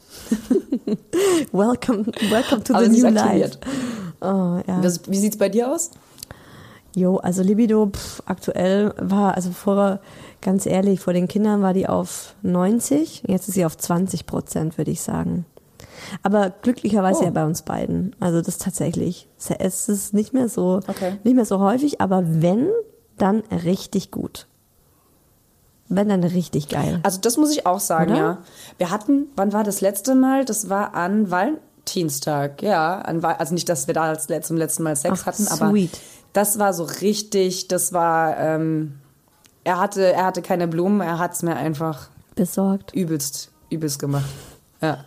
[1.51, 3.57] welcome, welcome to the new life.
[4.21, 4.79] Oh, ja.
[4.81, 5.91] Das, wie sieht's bei dir aus?
[6.95, 9.99] Jo, also Libido pff, aktuell war, also vorher,
[10.39, 14.77] ganz ehrlich, vor den Kindern war die auf 90, jetzt ist sie auf 20 Prozent,
[14.77, 15.45] würde ich sagen.
[16.23, 17.25] Aber glücklicherweise Oh.
[17.25, 18.15] ja bei uns beiden.
[18.19, 19.27] Also das tatsächlich.
[19.59, 21.17] Es ist nicht mehr so, Okay.
[21.23, 22.69] nicht mehr so häufig, aber wenn,
[23.17, 24.47] dann richtig gut.
[25.87, 26.99] Wenn, dann richtig geil.
[27.03, 28.19] Also das muss ich auch sagen, Oder?
[28.19, 28.37] ja.
[28.79, 30.43] Wir hatten, wann war das letzte Mal?
[30.43, 32.99] Das war an Valentinstag, ja.
[33.01, 35.69] An, also nicht, dass wir da als let- zum letzten Mal Sex Ach, hatten, aber
[35.69, 35.91] sweet.
[36.33, 38.95] das war so richtig, das war, ähm,
[39.63, 42.93] er hatte, er hatte keine Blumen, er hat's mir einfach Besorgt.
[42.95, 44.25] übelst, übelst gemacht.
[44.81, 45.05] Ja.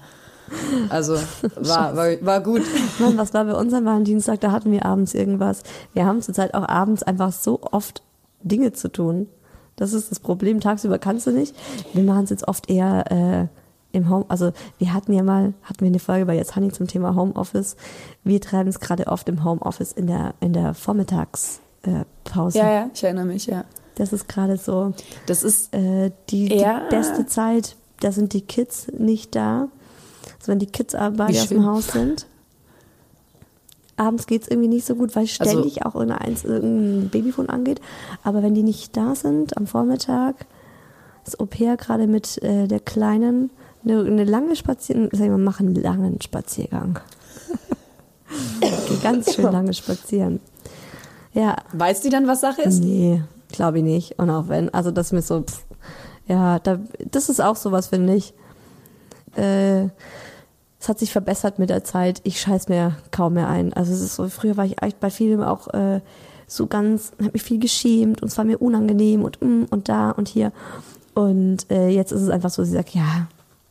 [0.89, 1.15] Also
[1.57, 2.63] war, war, war gut.
[2.99, 4.41] Mann, was war bei uns an Valentinstag?
[4.41, 5.63] Da hatten wir abends irgendwas.
[5.93, 8.03] Wir haben zurzeit auch abends einfach so oft
[8.43, 9.29] Dinge zu tun.
[9.77, 10.61] Das ist das Problem.
[10.61, 11.55] Tagsüber kannst du nicht.
[11.93, 14.25] Wir machen es jetzt oft eher äh, im Home.
[14.29, 17.77] Also wir hatten ja mal, hatten wir eine Folge bei jetzt Honey zum Thema Homeoffice.
[18.25, 22.59] Wir treiben es gerade oft im Homeoffice in der in der Vormittagspause.
[22.59, 22.63] Äh.
[22.63, 23.65] Ja, ja, ich erinnere mich, ja.
[23.95, 24.95] Das ist gerade so
[25.27, 27.77] Das ist, äh, die, die beste Zeit.
[28.01, 29.69] Da sind die Kids nicht da.
[30.39, 31.67] Also wenn die Kids aber Wie aus dem.
[31.67, 32.27] Haus sind.
[33.97, 37.81] Abends geht's irgendwie nicht so gut, weil ständig auch irgendein, irgendein Babyphone angeht.
[38.23, 40.47] Aber wenn die nicht da sind am Vormittag,
[41.25, 43.51] das Au-pair gerade mit äh, der Kleinen
[43.85, 47.01] eine, eine lange Spaziergang, sag ich mal, machen einen langen Spaziergang.
[49.03, 50.41] Ganz schön lange spazieren.
[51.33, 52.83] Ja, weiß die dann, was Sache ist?
[52.83, 54.19] Nee, glaube ich nicht.
[54.19, 55.65] Und auch wenn, also das ist mir so, pff,
[56.27, 56.79] ja, da,
[57.11, 58.35] das ist auch sowas, finde ich.
[59.37, 59.89] Äh,
[60.81, 62.21] es hat sich verbessert mit der Zeit.
[62.25, 63.73] Ich scheiß mir kaum mehr ein.
[63.73, 66.01] Also es ist so, früher war ich echt bei vielem auch äh,
[66.47, 70.11] so ganz, habe mich viel geschämt und es war mir unangenehm und mm, und da
[70.13, 70.53] und hier.
[71.15, 73.27] Und äh, jetzt ist es einfach so, sie sagt, ja,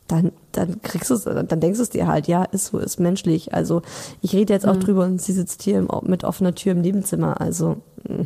[0.09, 2.99] dann, dann kriegst du es, dann denkst du es dir halt, ja, ist so, ist
[2.99, 3.53] menschlich.
[3.53, 3.81] Also
[4.21, 7.39] ich rede jetzt auch drüber und sie sitzt hier im, mit offener Tür im Nebenzimmer.
[7.41, 8.23] Also mm,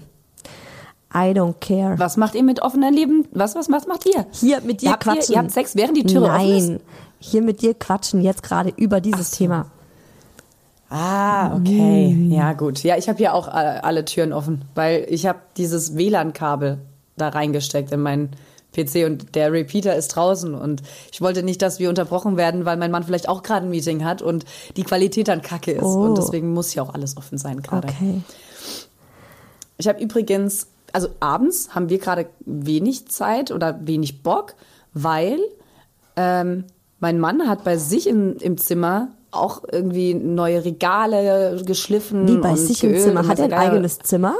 [1.13, 1.99] I don't care.
[1.99, 3.27] Was macht ihr mit offener Leben?
[3.31, 4.25] Was, was macht, macht ihr?
[4.31, 5.33] Hier mit dir Habt ihr- quatschen.
[5.35, 6.81] ihr habt Sex, während die Türe offen ist?
[7.23, 9.67] Hier mit dir quatschen jetzt gerade über dieses Thema.
[10.89, 12.13] Ah, okay.
[12.29, 12.83] Ja, gut.
[12.83, 16.79] Ja, ich habe hier auch alle Türen offen, weil ich habe dieses WLAN-Kabel
[17.15, 18.31] da reingesteckt in meinen
[18.75, 20.81] PC und der Repeater ist draußen und
[21.11, 24.03] ich wollte nicht, dass wir unterbrochen werden, weil mein Mann vielleicht auch gerade ein Meeting
[24.03, 26.03] hat und die Qualität dann kacke ist Oh.
[26.05, 27.87] und deswegen muss hier auch alles offen sein gerade.
[27.89, 28.21] Okay.
[29.77, 34.55] Ich habe übrigens, also abends haben wir gerade wenig Zeit oder wenig Bock,
[34.93, 35.37] weil
[36.15, 36.65] ähm,
[37.01, 42.27] mein Mann hat bei sich im, im Zimmer auch irgendwie neue Regale geschliffen.
[42.27, 43.27] Wie bei sich im Zimmer.
[43.27, 44.35] Hat er ein eigenes Zimmer?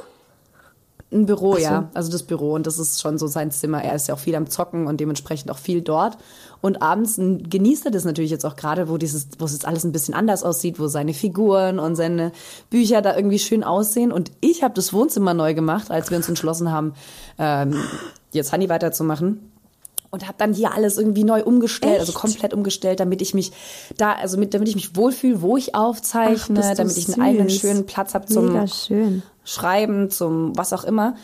[1.11, 1.59] Ein Büro, so.
[1.59, 1.89] ja.
[1.93, 3.83] Also das Büro und das ist schon so sein Zimmer.
[3.83, 6.17] Er ist ja auch viel am Zocken und dementsprechend auch viel dort.
[6.61, 9.83] Und abends genießt er das natürlich jetzt auch gerade, wo dieses, wo es jetzt alles
[9.83, 12.31] ein bisschen anders aussieht, wo seine Figuren und seine
[12.69, 14.11] Bücher da irgendwie schön aussehen.
[14.11, 16.93] Und ich habe das Wohnzimmer neu gemacht, als wir uns entschlossen haben,
[17.39, 17.75] ähm,
[18.31, 19.50] jetzt Honey weiterzumachen.
[20.11, 22.19] Und habe dann hier alles irgendwie neu umgestellt, also Echt?
[22.21, 23.53] komplett umgestellt, damit ich mich
[23.97, 27.49] da, also mit, damit ich mich wohlfühle, wo ich aufzeichne, Ach, damit ich einen eigenen
[27.49, 29.23] schönen Platz habe zum schön.
[29.45, 31.15] Schreiben, zum was auch immer.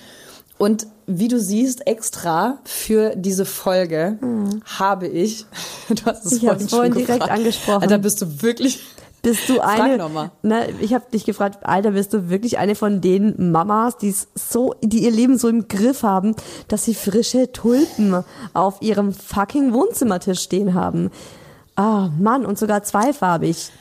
[0.58, 4.18] Und wie du siehst, extra für diese Folge
[4.66, 5.46] habe ich,
[5.90, 6.50] du hast es Mhm.
[6.60, 7.30] Ich vorhin schon direkt gefragt.
[7.32, 7.82] angesprochen.
[7.84, 8.80] Alter, bist du wirklich,
[9.22, 10.32] Bist du eine?
[10.44, 14.76] Ne, ich habe dich gefragt, Alter, bist du wirklich eine von den Mamas, die so,
[14.82, 16.36] die ihr Leben so im Griff haben,
[16.68, 21.12] dass sie frische Tulpen auf ihrem fucking Wohnzimmertisch stehen haben?
[21.76, 23.72] Ah, Mann, und sogar zweifarbig.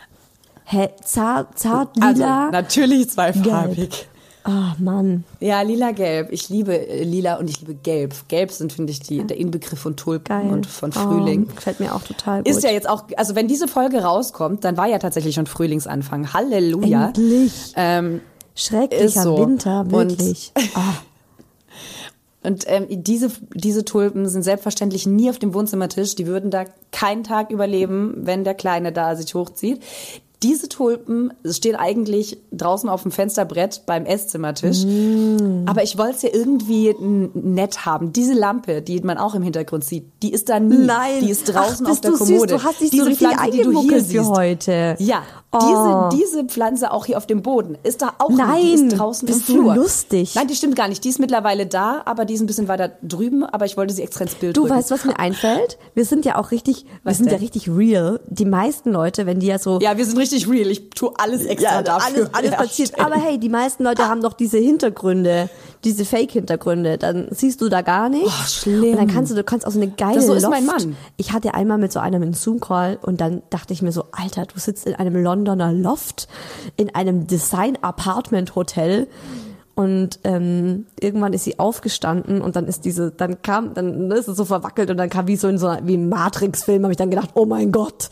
[0.64, 2.50] Hä, zart, zart, also lila.
[2.50, 4.08] natürlich zweifarbig.
[4.46, 5.24] Ah, Mann.
[5.40, 6.28] Ja, lila-gelb.
[6.30, 8.14] Ich liebe äh, lila und ich liebe gelb.
[8.28, 10.50] Gelb sind, finde ich, die, der Inbegriff von Tulpen Geil.
[10.52, 11.48] und von Frühling.
[11.50, 12.48] Oh, gefällt mir auch total gut.
[12.48, 16.32] Ist ja jetzt auch, also wenn diese Folge rauskommt, dann war ja tatsächlich schon Frühlingsanfang.
[16.32, 17.08] Halleluja.
[17.08, 17.72] Endlich.
[17.76, 18.20] Ähm,
[18.54, 19.38] Schrecklicher so.
[19.38, 20.52] Winter, Und- wirklich.
[20.74, 20.80] Ah,
[22.42, 26.14] und ähm, diese, diese Tulpen sind selbstverständlich nie auf dem Wohnzimmertisch.
[26.14, 29.82] Die würden da keinen Tag überleben, wenn der Kleine da sich hochzieht.
[30.42, 34.84] Diese Tulpen stehen eigentlich draußen auf dem Fensterbrett beim Esszimmertisch.
[34.84, 35.64] Mm.
[35.66, 36.94] Aber ich wollte es ja irgendwie
[37.34, 38.12] nett haben.
[38.12, 40.76] Diese Lampe, die man auch im Hintergrund sieht, die ist da nie.
[40.76, 41.20] Nein.
[41.22, 42.54] Die ist draußen Ach, auf der Kommode.
[42.54, 42.62] Süß.
[42.62, 44.30] Du hast dich diese so richtig Pflanze, die du hier für siehst.
[44.30, 44.96] heute.
[44.98, 45.22] Ja,
[45.52, 46.10] Oh.
[46.10, 48.60] diese, diese Pflanze auch hier auf dem Boden ist da auch Nein.
[48.62, 49.74] Die ist draußen bist im du Flur.
[49.76, 50.34] lustig?
[50.34, 51.02] Nein, die stimmt gar nicht.
[51.04, 53.44] Die ist mittlerweile da, aber die ist ein bisschen weiter drüben.
[53.44, 54.74] Aber ich wollte sie extra ins Bild Du drücken.
[54.76, 55.78] weißt, was mir einfällt?
[55.94, 57.40] Wir sind ja auch richtig, wir Was sind ja denn?
[57.40, 58.20] richtig real.
[58.26, 60.66] Die meisten Leute, wenn die ja so Ja, wir sind richtig real.
[60.70, 62.16] Ich tue alles extra dafür.
[62.18, 62.98] alles, alles passiert.
[62.98, 65.48] Aber hey, die meisten Leute haben doch diese Hintergründe,
[65.86, 66.98] diese Fake-Hintergründe.
[66.98, 68.28] Dann siehst du da gar nichts.
[68.28, 68.90] Oh, schlimm.
[68.90, 70.54] Und dann kannst du, du kannst auch so eine geile Das- so ist Loft.
[70.54, 70.96] mein Mann.
[71.16, 74.44] Ich hatte einmal mit so einem einen Zoom-Call und dann dachte ich mir so, Alter,
[74.44, 76.28] du sitzt in einem Londoner Loft,
[76.76, 79.06] in einem Design-Apartment-Hotel.
[79.76, 84.38] Und ähm, irgendwann ist sie aufgestanden und dann ist diese, dann kam, dann ist es
[84.38, 86.96] so verwackelt und dann kam wie so in so einer, wie ein Matrix-Film, habe ich
[86.96, 88.08] dann gedacht, oh mein Gott,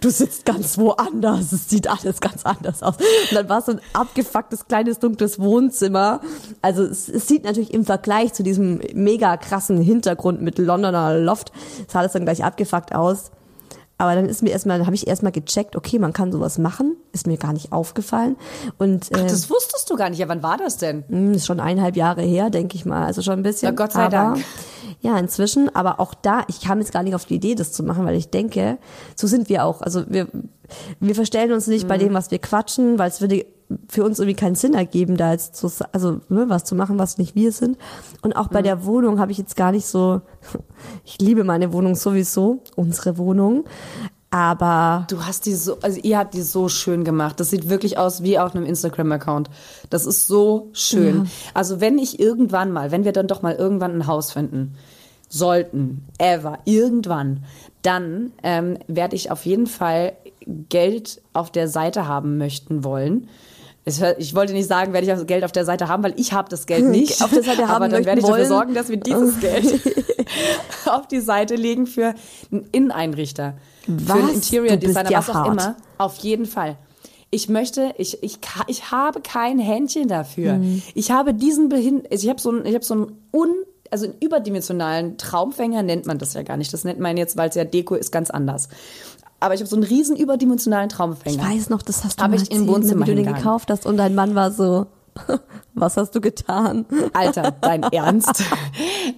[0.00, 2.94] du sitzt ganz woanders, es sieht alles ganz anders aus.
[2.98, 6.20] Und dann war es so ein abgefucktes kleines dunkles Wohnzimmer.
[6.62, 11.50] Also es, es sieht natürlich im Vergleich zu diesem mega krassen Hintergrund mit Londoner Loft,
[11.88, 13.32] sah das dann gleich abgefuckt aus.
[14.00, 17.26] Aber dann ist mir erstmal, habe ich erstmal gecheckt, okay, man kann sowas machen, ist
[17.26, 18.36] mir gar nicht aufgefallen.
[18.78, 20.20] Und äh, Das wusstest du gar nicht.
[20.20, 21.02] Ja, wann war das denn?
[21.08, 23.04] hm, ist schon eineinhalb Jahre her, denke ich mal.
[23.04, 23.74] Also schon ein bisschen.
[23.74, 24.44] Na, Gott sei aber, Dank.
[25.00, 25.74] Ja, inzwischen.
[25.74, 28.14] Aber auch da, ich kam jetzt gar nicht auf die Idee, das zu machen, weil
[28.16, 28.78] ich denke,
[29.16, 29.82] so sind wir auch.
[29.82, 30.28] Also wir,
[31.00, 31.88] wir verstellen uns nicht Mhm.
[31.88, 33.44] bei dem, was wir quatschen, weil es würde
[33.88, 37.18] für uns irgendwie keinen Sinn ergeben, da jetzt so, also ne, was zu machen, was
[37.18, 37.76] nicht wir sind.
[38.22, 38.54] Und auch Mhm.
[38.54, 40.22] bei der Wohnung habe ich jetzt gar nicht so,
[41.04, 43.64] ich liebe meine Wohnung sowieso, unsere Wohnung.
[44.30, 47.40] Aber Du hast die so, also ihr habt die so schön gemacht.
[47.40, 49.48] Das sieht wirklich aus wie auf einem Instagram-Account.
[49.88, 51.30] Das ist so schön.
[51.54, 54.74] Also wenn ich irgendwann mal, wenn wir dann doch mal irgendwann ein Haus finden
[55.30, 57.44] sollten, ever, irgendwann,
[57.82, 60.12] dann ähm, werde ich auf jeden Fall
[60.68, 63.28] Geld auf der Seite haben möchten wollen.
[63.84, 66.50] Ich wollte nicht sagen, werde ich das Geld auf der Seite haben, weil ich habe
[66.50, 67.22] das Geld nicht.
[67.22, 68.48] Auf der Seite haben Aber dann werde ich dafür wollen.
[68.48, 69.80] sorgen, dass wir dieses Geld
[70.86, 72.14] auf die Seite legen für
[72.52, 73.54] einen Inneneinrichter.
[73.84, 74.34] Für einen Was?
[74.34, 75.48] Interior Designer, ja was auch hart.
[75.48, 75.76] immer.
[75.96, 76.76] Auf jeden Fall.
[77.30, 78.38] Ich möchte, ich, ich,
[78.68, 80.54] ich habe kein Händchen dafür.
[80.54, 80.82] Hm.
[80.94, 83.50] Ich habe diesen Behin ich habe so einen, ich habe so einen un,
[83.90, 86.72] also einen überdimensionalen Traumfänger nennt man das ja gar nicht.
[86.72, 88.68] Das nennt man jetzt, weil es ja Deko ist, ganz anders.
[89.40, 91.36] Aber ich habe so einen riesen überdimensionalen Traumfänger.
[91.36, 93.34] ich weiß noch, das hast du Hab mal ich im ne, Wohnzimmer wie du den
[93.34, 94.86] gekauft hast und dein Mann war so,
[95.74, 96.86] was hast du getan?
[97.12, 98.42] Alter, dein Ernst?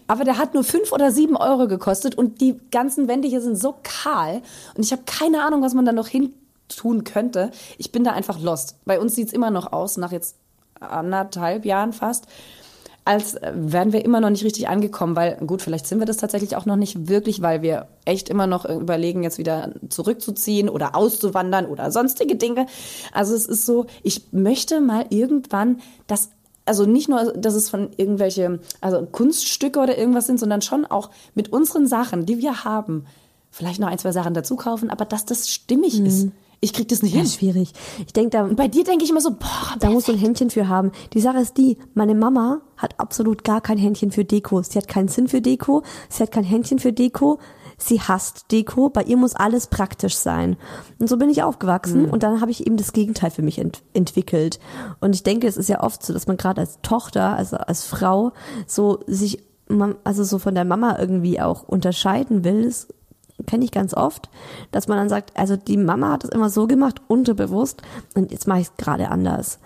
[0.07, 3.57] Aber der hat nur fünf oder sieben Euro gekostet und die ganzen Wände hier sind
[3.57, 4.43] so kahl
[4.75, 6.35] und ich habe keine Ahnung, was man da noch hin
[6.69, 7.51] tun könnte.
[7.79, 8.77] Ich bin da einfach lost.
[8.85, 10.37] Bei uns sieht's immer noch aus, nach jetzt
[10.81, 12.27] anderthalb Jahren fast,
[13.05, 16.57] als wären wir immer noch nicht richtig angekommen, weil gut, vielleicht sind wir das tatsächlich
[16.57, 21.67] auch noch nicht wirklich, weil wir echt immer noch überlegen, jetzt wieder zurückzuziehen oder auszuwandern
[21.67, 22.67] oder sonstige Dinge.
[23.13, 26.31] Also es ist so, ich möchte mal irgendwann das
[26.67, 31.11] also nicht nur, dass es von irgendwelche, also Kunststücke oder irgendwas sind, sondern schon auch
[31.35, 33.07] mit unseren Sachen, die wir haben,
[33.51, 36.29] vielleicht noch ein, zwei Sachen dazu kaufen, aber dass das stimmig ist.
[36.63, 37.29] Ich krieg das nicht Ja, hin.
[37.31, 37.73] schwierig.
[38.07, 40.19] Ich denke, da, Und bei dir denke ich immer so, boah, da muss so ein
[40.19, 40.93] Händchen für haben.
[41.15, 44.63] Die Sache ist die, meine Mama hat absolut gar kein Händchen für Deko.
[44.63, 47.39] Sie hat keinen Sinn für Deko, sie hat kein Händchen für Deko.
[47.83, 50.59] Sie hasst Deko, bei ihr muss alles praktisch sein.
[50.99, 53.81] Und so bin ich aufgewachsen und dann habe ich eben das Gegenteil für mich ent
[53.95, 54.61] entwickelt.
[55.01, 57.87] Und ich denke, es ist ja oft so, dass man gerade als Tochter, also als
[57.87, 58.33] Frau,
[58.67, 59.43] so sich,
[60.05, 62.65] also so von der Mama irgendwie auch unterscheiden will.
[62.65, 62.87] Das
[63.47, 64.29] kenne ich ganz oft,
[64.71, 67.83] dass man dann sagt, also die Mama hat es immer so gemacht, unterbewusst,
[68.15, 69.59] und jetzt mache ich es gerade anders.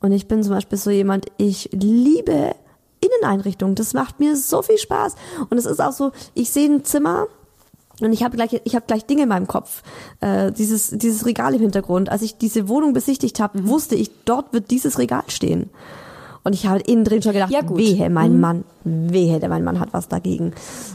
[0.00, 2.54] Und ich bin zum Beispiel so jemand, ich liebe
[3.02, 3.74] Inneneinrichtungen.
[3.74, 5.14] Das macht mir so viel Spaß.
[5.50, 7.26] Und es ist auch so, ich sehe ein Zimmer
[8.00, 9.82] und ich habe gleich, ich habe gleich Dinge in meinem Kopf.
[10.20, 12.08] Äh, dieses, dieses Regal im Hintergrund.
[12.08, 15.70] Als ich diese Wohnung besichtigt habe, wusste ich, dort wird dieses Regal stehen.
[16.44, 18.40] Und ich habe innen drin schon gedacht, Ja, wehe, mein Mhm.
[18.40, 20.52] Mann, wehe, der mein Mann hat was dagegen.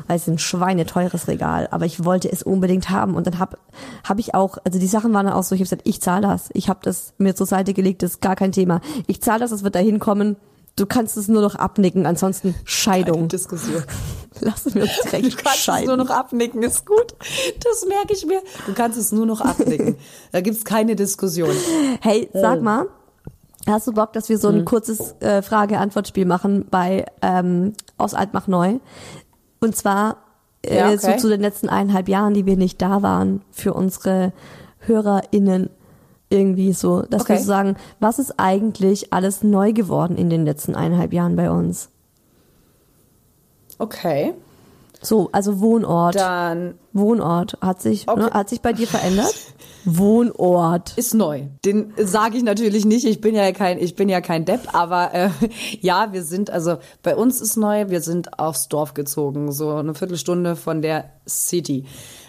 [0.08, 1.68] Weil es ist ein schweineteures Regal.
[1.72, 3.16] Aber ich wollte es unbedingt haben.
[3.16, 3.58] Und dann habe
[4.04, 6.24] hab ich auch, also die Sachen waren dann auch so, ich habe gesagt, ich zahle
[6.28, 6.50] das.
[6.54, 8.82] Ich habe das mir zur Seite gelegt, das ist gar kein Thema.
[9.08, 10.36] Ich zahle das, es wird da hinkommen.
[10.76, 13.30] Du kannst es nur noch abnicken, ansonsten Scheidung.
[13.30, 13.84] Diskussion.
[14.42, 15.82] Lassen wir uns direkt Du kannst scheiden.
[15.84, 17.16] es nur noch abnicken, ist gut.
[17.64, 18.42] Das merke ich mir.
[18.68, 19.96] Du kannst es nur noch abnicken.
[20.34, 21.50] Da gibt's keine Diskussion.
[22.02, 22.88] Hey, sag mal,
[23.70, 28.48] hast du Bock, dass wir so ein kurzes äh, Frage-Antwort-Spiel machen bei ähm, aus Altmach
[28.48, 28.80] neu?
[29.60, 30.18] Und zwar
[30.64, 30.98] äh, Ja, okay.
[30.98, 34.32] so zu den letzten eineinhalb Jahren, die wir nicht da waren, für unsere
[34.80, 35.70] HörerInnen
[36.30, 37.44] irgendwie so, dass wir Okay.
[37.44, 41.90] so sagen, was ist eigentlich alles neu geworden in den letzten eineinhalb Jahren bei uns?
[43.80, 44.34] Okay.
[45.02, 46.16] So, also Wohnort.
[46.16, 48.20] Dann Wohnort hat sich, Okay.
[48.20, 49.34] ne, hat sich bei dir verändert?
[49.88, 50.98] Wohnort.
[50.98, 51.44] ist neu.
[51.64, 53.06] Den sage ich natürlich nicht.
[53.06, 55.30] Ich bin ja kein, ich bin ja kein Depp, aber äh,
[55.80, 57.90] ja, wir sind also bei uns ist neu.
[57.90, 61.86] Wir sind aufs Dorf gezogen, so eine Viertelstunde von der City,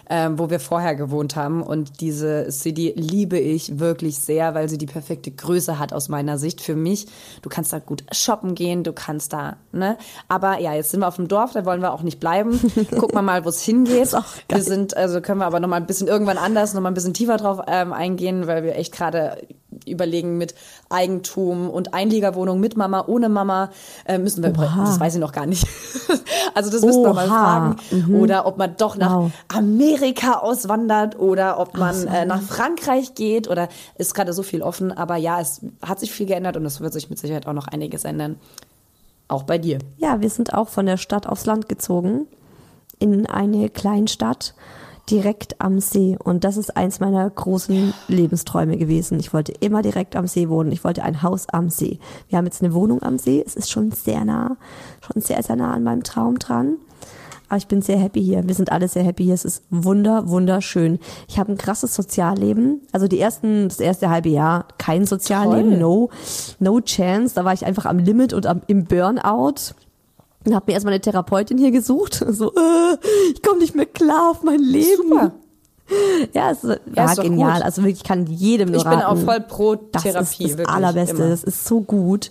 [0.09, 1.61] ähm, wo wir vorher gewohnt haben.
[1.61, 6.37] Und diese City liebe ich wirklich sehr, weil sie die perfekte Größe hat aus meiner
[6.37, 7.07] Sicht für mich.
[7.41, 9.97] Du kannst da gut shoppen gehen, du kannst da, ne?
[10.27, 12.59] Aber ja, jetzt sind wir auf dem Dorf, da wollen wir auch nicht bleiben.
[12.91, 14.13] Gucken wir mal, wo es hingeht.
[14.47, 16.95] Wir sind, also können wir aber noch mal ein bisschen irgendwann anders, noch mal ein
[16.95, 19.37] bisschen tiefer drauf ähm, eingehen, weil wir echt gerade
[19.85, 20.55] überlegen mit
[20.89, 23.71] Eigentum und Einliegerwohnung mit Mama, ohne Mama,
[24.05, 24.85] äh, müssen wir, Oha.
[24.85, 25.67] das weiß ich noch gar nicht.
[26.53, 27.75] also das müssen wir mal Oha.
[27.79, 28.15] fragen.
[28.15, 29.31] Oder ob man doch nach Wow.
[29.47, 34.91] Amerika auswandert oder ob man äh, nach Frankreich geht oder ist gerade so viel offen.
[34.91, 37.67] Aber ja, es hat sich viel geändert und es wird sich mit Sicherheit auch noch
[37.67, 38.37] einiges ändern.
[39.27, 39.79] Auch bei dir.
[39.97, 42.25] Ja, wir sind auch von der Stadt aufs Land gezogen
[42.97, 44.53] in eine Kleinstadt
[45.09, 49.19] direkt am See und das ist eins meiner großen Lebensträume gewesen.
[49.19, 50.71] Ich wollte immer direkt am See wohnen.
[50.71, 51.99] Ich wollte ein Haus am See.
[52.27, 53.43] Wir haben jetzt eine Wohnung am See.
[53.45, 54.57] Es ist schon sehr nah,
[55.01, 56.77] schon sehr sehr nah an meinem Traum dran.
[57.49, 58.47] Aber ich bin sehr happy hier.
[58.47, 59.33] Wir sind alle sehr happy hier.
[59.33, 60.99] Es ist wunder, wunderschön.
[61.27, 62.81] Ich habe ein krasses Sozialleben.
[62.91, 65.79] Also die ersten, das erste halbe Jahr kein Sozialleben, Toll.
[65.79, 66.09] no,
[66.59, 67.33] no chance.
[67.33, 69.73] Da war ich einfach am Limit und am, im Burnout.
[70.49, 72.23] Und habe mir erstmal eine Therapeutin hier gesucht.
[72.29, 72.97] So, äh,
[73.33, 75.03] ich komme nicht mehr klar auf mein Leben.
[75.09, 75.31] Super.
[76.33, 77.53] Ja, es war Ja, genial.
[77.55, 77.63] gut.
[77.63, 80.45] Also wirklich, ich kann jedem nur Ich bin auch voll pro Das Therapie.
[80.45, 81.15] ist das Allerbeste.
[81.15, 81.25] immer.
[81.25, 81.29] Mhm.
[81.31, 82.29] Das ist so gut.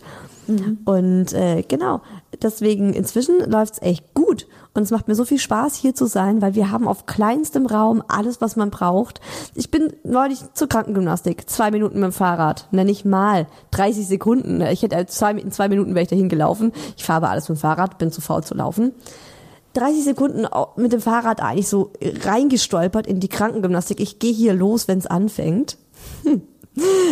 [0.86, 2.00] Und äh, genau,
[2.42, 4.46] deswegen inzwischen läuft's echt gut.
[4.78, 7.66] Und es macht mir so viel Spaß, hier zu sein, weil wir haben auf kleinstem
[7.66, 9.20] Raum alles, was man braucht.
[9.56, 12.68] Ich bin neulich zur Krankengymnastik, zwei Minuten mit dem Fahrrad.
[12.70, 13.48] Na, nicht mal.
[13.72, 14.60] 30 Sekunden.
[14.60, 16.70] Ich hätte zwei, in zwei Minuten wäre ich dahin gelaufen.
[16.96, 18.92] Ich fahre aber alles mit dem Fahrrad, bin zu faul zu laufen.
[19.72, 23.98] 30 Sekunden mit dem Fahrrad eigentlich so reingestolpert in die Krankengymnastik.
[23.98, 25.76] Ich gehe hier los, wenn es anfängt.
[26.22, 26.42] Hm.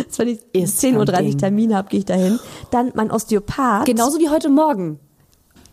[0.07, 1.37] Das, wenn ich Ist 10.30 Uhr.
[1.37, 2.39] Termin habe, gehe ich dahin.
[2.71, 3.83] Dann mein Osteopath.
[3.83, 5.01] Genauso wie heute Morgen.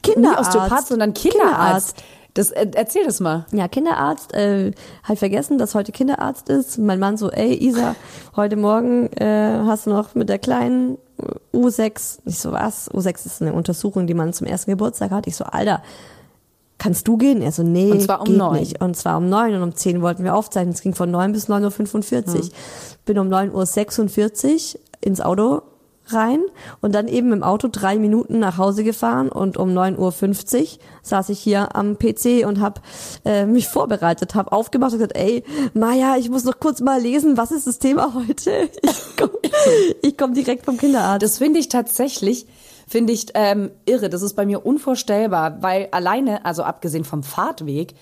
[0.04, 0.54] Kinderarzt.
[0.54, 2.02] Nicht Osteopath, sondern Kinderarzt.
[2.34, 3.46] Das, äh, erzähl das mal.
[3.52, 4.34] Ja, Kinderarzt.
[4.34, 4.72] Äh,
[5.04, 6.78] halt vergessen, dass heute Kinderarzt ist.
[6.78, 7.94] Mein Mann so, ey Isa,
[8.34, 12.18] heute Morgen äh, hast du noch mit der kleinen äh, U6.
[12.24, 12.90] Ich so, was?
[12.90, 15.28] U6 ist eine Untersuchung, die man zum ersten Geburtstag hat.
[15.28, 15.80] Ich so, Alter,
[16.78, 17.40] kannst du gehen?
[17.40, 18.58] Er so, nee, Und zwar um geht neun.
[18.58, 18.82] nicht.
[18.82, 20.74] Und zwar um neun und um zehn wollten wir aufzeichnen.
[20.74, 22.48] Es ging von neun bis 9.45 Uhr.
[23.04, 25.62] Bin um 9.46 Uhr ins Auto
[26.06, 26.40] rein
[26.80, 30.68] und dann eben im Auto drei Minuten nach Hause gefahren und um 9.50 Uhr
[31.02, 32.80] saß ich hier am PC und habe
[33.24, 37.36] äh, mich vorbereitet, habe aufgemacht und gesagt, ey, Maja, ich muss noch kurz mal lesen,
[37.36, 38.68] was ist das Thema heute?
[40.02, 41.22] Ich komme komm direkt vom Kinderarzt.
[41.22, 42.46] Das finde ich tatsächlich,
[42.86, 44.10] finde ich ähm, irre.
[44.10, 47.94] Das ist bei mir unvorstellbar, weil alleine, also abgesehen vom Fahrtweg,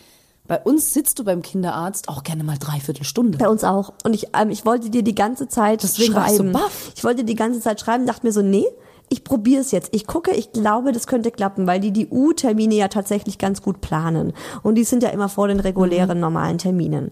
[0.48, 3.38] bei uns sitzt du beim Kinderarzt auch gerne mal dreiviertel Stunde.
[3.38, 3.92] Bei uns auch.
[4.04, 6.52] Und ich, ähm, ich wollte dir die ganze Zeit Deswegen war ich so schreiben.
[6.52, 6.92] baff.
[6.96, 8.66] Ich wollte die ganze Zeit schreiben, dachte mir so, nee,
[9.08, 9.90] ich probiere es jetzt.
[9.94, 13.80] Ich gucke, ich glaube, das könnte klappen, weil die die U-Termine ja tatsächlich ganz gut
[13.82, 14.32] planen.
[14.62, 17.10] Und die sind ja immer vor den regulären normalen Terminen.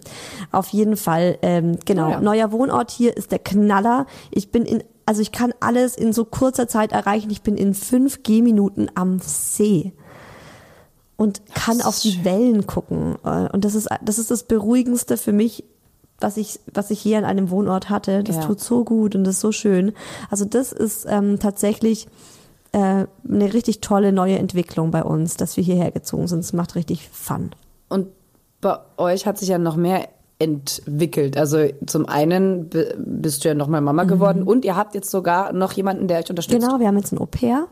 [0.50, 2.06] Auf jeden Fall, ähm, genau.
[2.06, 2.20] Ah ja.
[2.20, 4.06] Neuer Wohnort hier ist der Knaller.
[4.30, 7.30] Ich bin in, also ich kann alles in so kurzer Zeit erreichen.
[7.30, 9.92] Ich bin in fünf Gehminuten am See
[11.20, 12.24] und kann auf die schön.
[12.24, 13.16] Wellen gucken.
[13.24, 15.64] Äh, Und das ist, das ist das Beruhigendste für mich,
[16.18, 18.24] was ich, was ich hier an einem Wohnort hatte.
[18.24, 18.42] Das Ja.
[18.46, 19.92] tut so gut und das ist so schön.
[20.30, 22.06] Also das ist ähm, tatsächlich
[22.72, 26.38] äh, eine richtig tolle neue Entwicklung bei uns, dass wir hierher gezogen sind.
[26.40, 27.50] Es macht richtig Fun.
[27.90, 28.06] Und
[28.62, 31.36] bei euch hat sich ja noch mehr entwickelt.
[31.36, 35.52] Also zum einen bist du ja noch mal Mama geworden und ihr habt jetzt sogar
[35.52, 36.62] noch jemanden, der euch unterstützt.
[36.62, 37.66] Genau, wir haben jetzt ein Au pair.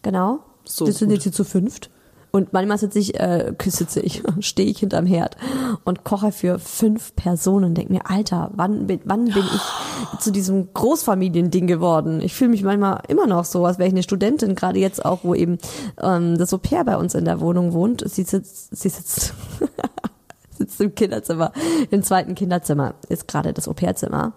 [0.00, 0.38] Genau.
[0.64, 1.90] So wir sind jetzt hier zu fünft.
[2.30, 5.36] Und manchmal sitze ich, äh, sitze ich, stehe ich hinterm Herd
[5.84, 7.74] und koche für fünf Personen.
[7.74, 12.20] Denk mir, Alter, wann bin, wann bin ich zu diesem Großfamiliending geworden?
[12.20, 15.20] Ich fühle mich manchmal immer noch so, als wäre ich eine Studentin, gerade jetzt auch,
[15.22, 15.58] wo eben
[16.00, 18.04] ähm, das Au-pair bei uns in der Wohnung wohnt.
[18.08, 19.32] Sie sitzt, sie sitzt,
[20.50, 21.52] sitzt im Kinderzimmer,
[21.90, 24.32] im zweiten Kinderzimmer ist gerade das Au-pair-Zimmer.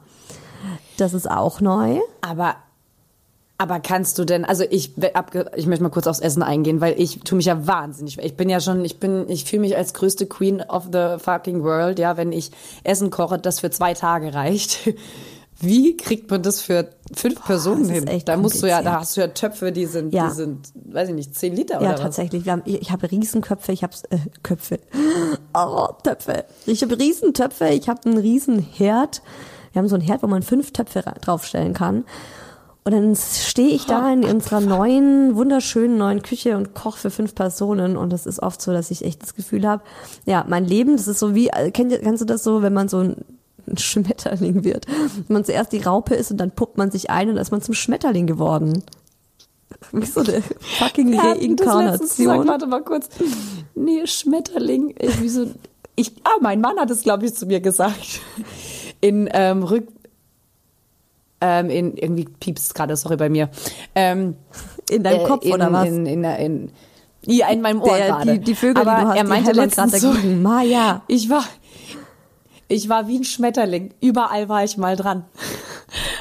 [0.97, 1.99] Das ist auch neu.
[2.21, 2.55] Aber
[3.61, 7.19] aber kannst du denn, also ich, ich möchte mal kurz aufs Essen eingehen, weil ich
[7.19, 8.17] tue mich ja wahnsinnig.
[8.17, 11.61] Ich bin ja schon, ich bin, ich fühle mich als größte Queen of the fucking
[11.61, 12.49] world, ja, wenn ich
[12.83, 14.79] Essen koche, das für zwei Tage reicht.
[15.59, 18.09] Wie kriegt man das für fünf Boah, Personen hin?
[18.25, 20.29] Da musst du ja, da hast du ja Töpfe, die sind, ja.
[20.29, 22.45] die sind, weiß ich nicht, zehn Liter ja, oder Ja, tatsächlich.
[22.45, 24.79] Wir haben, ich habe Riesenköpfe, ich habe äh, Köpfe.
[25.53, 26.45] Oh, Töpfe.
[26.65, 29.21] Ich habe Riesentöpfe, ich habe einen Riesenherd.
[29.71, 32.05] Wir haben so einen Herd, wo man fünf Töpfe draufstellen kann.
[32.83, 37.35] Und dann stehe ich da in unserer neuen, wunderschönen neuen Küche und koche für fünf
[37.35, 37.95] Personen.
[37.95, 39.83] Und das ist oft so, dass ich echt das Gefühl habe,
[40.25, 42.89] ja, mein Leben, das ist so wie, äh, kennt, kennst du das so, wenn man
[42.89, 43.23] so ein
[43.77, 44.87] Schmetterling wird?
[44.87, 47.51] Wenn man zuerst die Raupe ist und dann puppt man sich ein und dann ist
[47.51, 48.83] man zum Schmetterling geworden.
[49.91, 50.41] Wie so eine
[50.79, 52.47] fucking Reinkarnation.
[52.47, 53.09] warte mal kurz.
[53.75, 54.95] Nee, Schmetterling.
[55.19, 55.45] Wie so,
[55.95, 58.21] ich, ah, mein Mann hat es, glaube ich, zu mir gesagt.
[59.01, 59.87] In ähm, Rück,
[61.41, 63.49] ähm, in, irgendwie piepst gerade, sorry bei mir.
[63.95, 64.35] Ähm,
[64.89, 65.87] in deinem äh, Kopf in, oder was?
[65.87, 66.71] In, in, in,
[67.25, 68.33] ja, in meinem Ohr gerade.
[68.33, 69.99] Die, die Vögel, Aber die du hast, er meinte gerade dagegen.
[69.99, 71.01] so, Maja.
[71.07, 71.43] ich war,
[72.67, 73.93] ich war wie ein Schmetterling.
[74.01, 75.25] Überall war ich mal dran.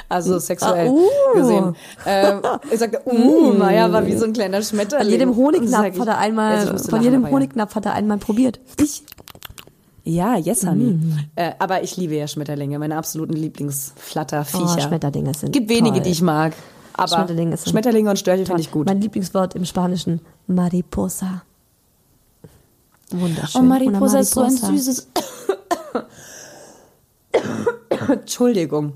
[0.09, 1.35] Also sexuell Ah, uh.
[1.35, 1.76] gesehen.
[2.04, 5.04] Ähm, ich sagte, uh, Maja war wie so ein kleiner Schmetterling.
[5.04, 7.30] Von jedem Honignapf ich- hat er einmal, du von jedem.
[7.30, 8.59] Honignapf hat er einmal probiert.
[8.80, 9.04] Ich.
[10.11, 10.92] Ja, yes, honey.
[10.94, 11.18] Mm.
[11.37, 14.77] Äh, aber ich liebe ja Schmetterlinge, meine absoluten Lieblingsflatterviecher.
[14.79, 16.03] Oh, Schmetterlinge sind Gibt wenige, toll.
[16.03, 16.53] die ich mag.
[16.94, 18.87] Aber Schmetterlinge sind Schmetterlinge und Störche finde ich gut.
[18.87, 21.42] Mein Lieblingswort im Spanischen, Mariposa.
[23.11, 23.61] Wunderschön.
[23.61, 24.73] Oh, Mariposa Una ist so ein Mariposa.
[24.73, 25.09] süßes.
[28.09, 28.92] Entschuldigung.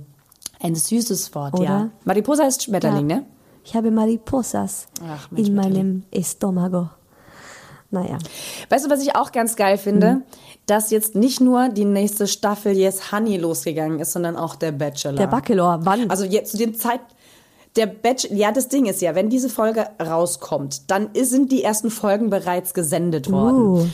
[0.60, 1.60] Ein süßes Wort, ja.
[1.60, 1.90] Oder?
[2.04, 3.16] Mariposa ist Schmetterling, Ja.
[3.16, 3.24] ne?
[3.64, 6.90] Ich habe Mariposas Ach, mein in meinem Estomago.
[7.94, 8.18] Naja.
[8.68, 10.16] Weißt du, was ich auch ganz geil finde?
[10.16, 10.22] Mhm.
[10.66, 15.14] Dass jetzt nicht nur die nächste Staffel Yes Honey losgegangen ist, sondern auch der Bachelor.
[15.14, 16.10] Der Bachelor, wann?
[16.10, 17.00] Also jetzt zu dem Zeit.
[17.76, 21.90] Der Bachelor, ja, das Ding ist ja, wenn diese Folge rauskommt, dann sind die ersten
[21.90, 23.58] Folgen bereits gesendet worden.
[23.58, 23.86] Uh.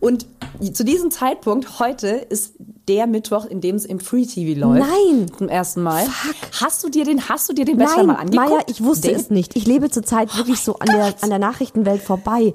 [0.00, 0.26] Und
[0.72, 2.54] zu diesem Zeitpunkt, heute, ist
[2.88, 4.86] der Mittwoch, in dem es im Free TV läuft.
[4.88, 5.26] Nein.
[5.36, 6.04] Zum ersten Mal.
[6.04, 6.36] Fuck.
[6.60, 8.50] Hast du dir den, hast du dir den Bachelor mal Nein, angeguckt?
[8.50, 9.56] Maja, ich wusste Den- es nicht.
[9.56, 12.54] Ich lebe zurzeit wirklich so an der, an der Nachrichtenwelt vorbei.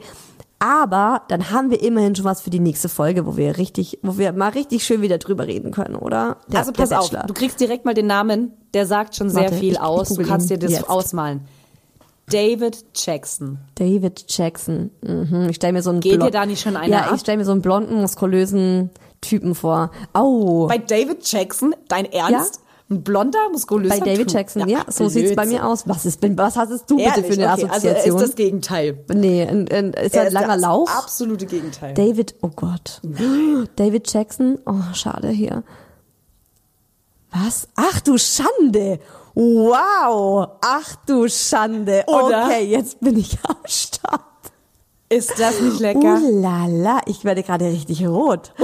[0.63, 4.19] Aber dann haben wir immerhin schon was für die nächste Folge, wo wir richtig, wo
[4.19, 6.37] wir mal richtig schön wieder drüber reden können, oder?
[6.49, 9.55] Der, also pass auf, du kriegst direkt mal den Namen, der sagt schon sehr Warte,
[9.55, 10.09] viel ich- ich aus.
[10.09, 10.87] Du google kannst dir das jetzt.
[10.89, 11.41] ausmalen.
[12.29, 13.57] David Jackson.
[13.75, 14.91] David Jackson.
[15.01, 15.47] Mhm.
[15.49, 17.11] Ich stelle mir so einen Geht dir da nicht schon einer Ja, ab?
[17.15, 19.91] ich stelle mir so einen blonden, muskulösen Typen vor.
[20.13, 20.67] Au.
[20.67, 22.60] Bei David Jackson, dein Ernst?
[22.91, 24.31] Ein blonder, muskulöser Bei David Typ?
[24.33, 25.87] Jackson, ja, so sieht's bei mir aus.
[25.87, 27.25] Was ist, bin, was hast du bitte Ehrlich?
[27.25, 28.17] für eine okay, Also Assoziation?
[28.17, 28.99] er ist das Gegenteil.
[29.13, 30.89] nee, ein, ein, ist er ein langer das Lauch?
[30.89, 31.93] absolute Gegenteil.
[31.93, 32.99] David, oh Gott.
[33.77, 35.63] David Jackson, oh, schade hier.
[37.31, 37.69] Was?
[37.75, 38.99] Ach du Schande!
[39.35, 40.49] Wow!
[40.61, 42.03] Ach du Schande!
[42.07, 42.43] Oder?
[42.47, 44.19] Okay, jetzt bin ich am Start.
[45.07, 46.19] Ist das nicht lecker?
[46.21, 48.51] Uh la la, ich werde gerade richtig rot.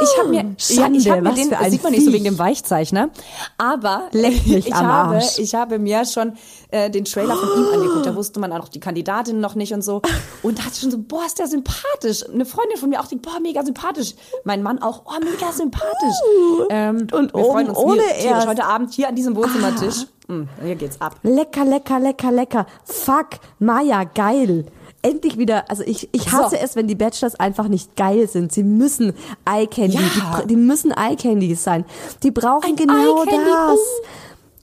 [0.00, 2.04] Ich habe mir, ja, ich Schande, hab mir den, für das ein sieht man nicht
[2.04, 3.10] so wegen dem Weichzeichner,
[3.56, 5.38] aber Leck mich ich am habe, Arsch.
[5.38, 6.34] ich habe mir schon
[6.70, 8.06] äh, den Trailer von ihm angeguckt.
[8.06, 10.02] Da wusste man auch noch die Kandidatin noch nicht und so.
[10.42, 12.24] Und da hatte ich schon so, boah, ist der sympathisch.
[12.28, 14.14] Eine Freundin von mir auch, die, boah, mega sympathisch.
[14.44, 16.16] Mein Mann auch, oh, mega sympathisch.
[16.70, 20.06] Ähm, Und wir freuen uns ohne hier, heute Abend hier an diesem Wohnzimmertisch.
[20.28, 21.16] Mm, hier geht's ab.
[21.22, 22.66] Lecker, lecker, lecker, lecker.
[22.84, 24.66] Fuck, Maya, geil.
[25.02, 26.62] Endlich wieder, also ich, ich hasse So.
[26.62, 28.52] es, wenn die Bachelors einfach nicht geil sind.
[28.52, 29.12] Sie müssen
[29.48, 30.40] Eye Candy, Ja.
[30.42, 31.84] die, die müssen Eye Candies sein.
[32.24, 33.34] Die brauchen Ein genau das.
[33.78, 34.06] uh.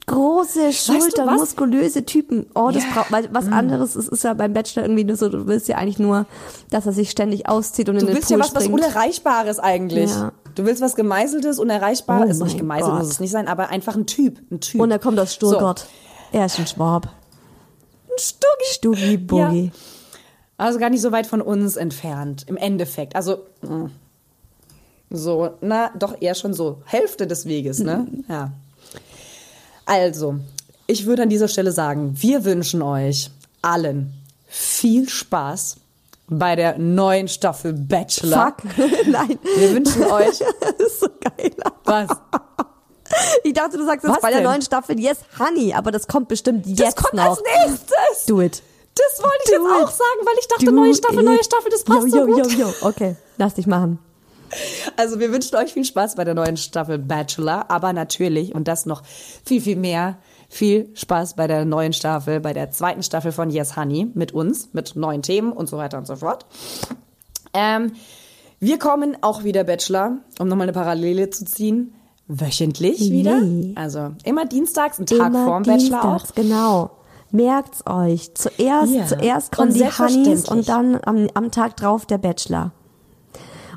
[0.08, 1.40] Große Schultern, was?
[1.40, 2.46] muskulöse Typen.
[2.54, 2.90] Oh, das Ja.
[2.90, 2.92] Mm.
[2.94, 5.78] braucht, weil was anderes ist, ist ja beim Bachelor irgendwie nur so, du willst ja
[5.78, 6.26] eigentlich nur,
[6.70, 8.78] dass er sich ständig auszieht und Du in den willst ja Pool was, was springt.
[8.84, 10.10] Unerreichbares eigentlich.
[10.10, 10.30] Ja.
[10.54, 12.28] Du willst was Gemeißeltes, Unerreichbares.
[12.28, 12.98] Oh ist nicht gemeißelt, Gott.
[13.00, 14.38] muss es nicht sein, aber einfach ein Typ.
[14.52, 14.80] Ein Typ.
[14.80, 15.86] und er kommt aus Stuttgart.
[16.30, 17.06] Er ist ein Schwab.
[18.08, 18.64] ein Stuggi.
[18.70, 19.72] Stugi Bogi.
[20.58, 23.14] Also gar nicht so weit von uns entfernt, im Endeffekt.
[23.14, 23.90] Also, mh.
[25.10, 26.82] so, na, doch eher schon so.
[26.86, 28.06] Hälfte des Weges, ne?
[28.28, 28.52] Ja.
[29.84, 30.36] Also,
[30.86, 33.30] ich würde an dieser Stelle sagen, wir wünschen euch
[33.62, 34.14] allen
[34.46, 35.76] viel Spaß
[36.28, 38.54] bei der neuen Staffel Bachelor.
[38.56, 38.64] Fuck.
[39.06, 39.38] Nein.
[39.58, 41.52] Wir wünschen euch Das ist so geil.
[41.84, 42.08] was?
[43.44, 44.48] Ich dachte, du sagst jetzt Was bei der denn?
[44.48, 47.38] neuen Staffel Yes Honey, aber das kommt bestimmt Das jetzt kommt noch.
[47.38, 48.26] als nächstes.
[48.26, 48.62] Do it.
[48.96, 51.24] Das wollte ich jetzt auch sagen, weil ich dachte, Do neue Staffel, it.
[51.24, 52.52] neue Staffel, das passt yo, so yo, gut.
[52.52, 53.98] Yo, yo, okay, lass dich machen.
[54.96, 58.86] Also wir wünschen euch viel Spaß bei der neuen Staffel Bachelor, aber natürlich und das
[58.86, 59.02] noch
[59.44, 60.16] viel, viel mehr,
[60.48, 64.70] viel Spaß bei der neuen Staffel, bei der zweiten Staffel von Yes Honey mit uns,
[64.72, 66.46] mit neuen Themen und so weiter und so fort.
[67.52, 67.92] Ähm,
[68.60, 71.92] wir kommen auch wieder Bachelor, um nochmal eine Parallele zu ziehen,
[72.28, 73.40] wöchentlich wieder.
[73.40, 73.72] Nee.
[73.74, 76.18] Also immer dienstags, einen Tag Immer vorm Bachelor auch.
[76.18, 76.90] dienstags, genau.
[77.36, 78.34] Merkt's euch.
[78.34, 79.06] Zuerst, Ja.
[79.06, 82.72] zuerst kommen Und die Honeys und dann am, am Tag drauf der Bachelor.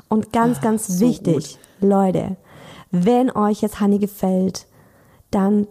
[0.08, 2.36] Und ganz, ganz Ah, so wichtig, Leute,
[2.90, 4.66] wenn euch jetzt Honey gefällt,
[5.30, 5.66] dann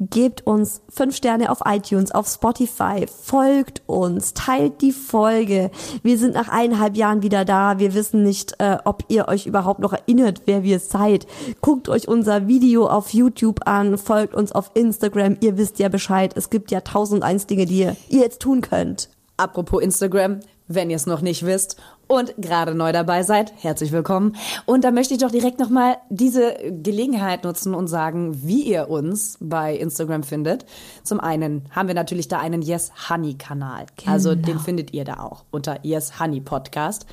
[0.00, 5.70] gebt uns fünf Sterne auf iTunes, auf Spotify, folgt uns, teilt die Folge.
[6.02, 7.78] Wir sind nach eineinhalb Jahren wieder da.
[7.78, 11.26] Wir wissen nicht, äh, ob ihr euch überhaupt noch erinnert, wer wir seid.
[11.60, 15.36] Guckt euch unser Video auf YouTube an, folgt uns auf Instagram.
[15.40, 16.32] Ihr wisst ja Bescheid.
[16.34, 19.10] Es gibt ja tausend eins Dinge, die ihr, ihr jetzt tun könnt.
[19.36, 21.76] Apropos Instagram, wenn ihr es noch nicht wisst
[22.10, 24.34] und gerade neu dabei seid, herzlich willkommen.
[24.66, 29.38] Und da möchte ich doch direkt nochmal diese Gelegenheit nutzen und sagen, wie ihr uns
[29.40, 30.66] bei Instagram findet.
[31.04, 33.86] Zum einen haben wir natürlich da einen Yes Honey Kanal.
[34.06, 34.42] Also Genau.
[34.44, 37.06] den findet ihr da auch unter Yes Honey Podcast.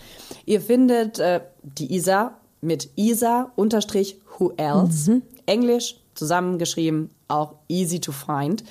[0.45, 5.21] Ihr findet äh, die Isa mit Isa unterstrich who else.
[5.45, 8.63] Englisch zusammengeschrieben, auch easy to find.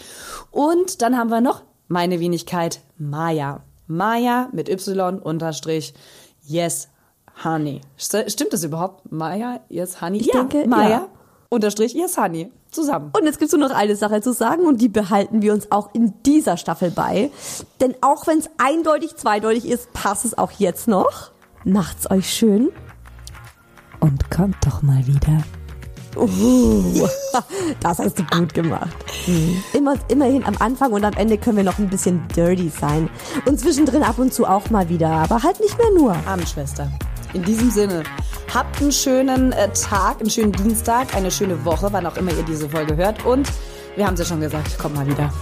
[0.51, 3.63] Und dann haben wir noch meine Wenigkeit Maya.
[3.87, 5.95] Maya mit Y unterstrich
[6.43, 6.89] Yes
[7.45, 7.81] Honey.
[7.99, 9.11] St- Stimmt das überhaupt?
[9.13, 10.19] Maya Yes Honey?
[10.19, 11.09] Ich ja, denke, Maya ja.
[11.49, 12.51] unterstrich Yes Honey.
[12.71, 13.11] Zusammen.
[13.17, 15.95] Und jetzt gibt's nur noch eine Sache zu sagen und die behalten wir uns auch
[15.95, 17.31] in dieser Staffel bei.
[17.81, 21.31] Denn auch wenn es eindeutig zweideutig ist, passt es auch jetzt noch.
[21.65, 22.71] Macht's euch schön.
[24.01, 25.43] Und kommt doch mal wieder.
[26.17, 27.09] Uh,
[27.81, 28.89] das hast du gut gemacht.
[29.73, 33.11] Immer, immerhin am Anfang und am Ende können wir noch ein bisschen dirty sein.
[33.45, 36.17] Und zwischendrin ab und zu auch mal wieder, aber halt nicht mehr nur.
[36.27, 36.91] Abendschwester.
[37.35, 38.03] In diesem Sinne,
[38.55, 42.45] habt einen schönen äh, Tag, einen schönen Dienstag, eine schöne Woche, wann auch immer ihr
[42.45, 43.25] diese Folge hört.
[43.27, 43.49] Und
[43.97, 45.33] wir haben es ja schon gesagt, kommt mal wieder.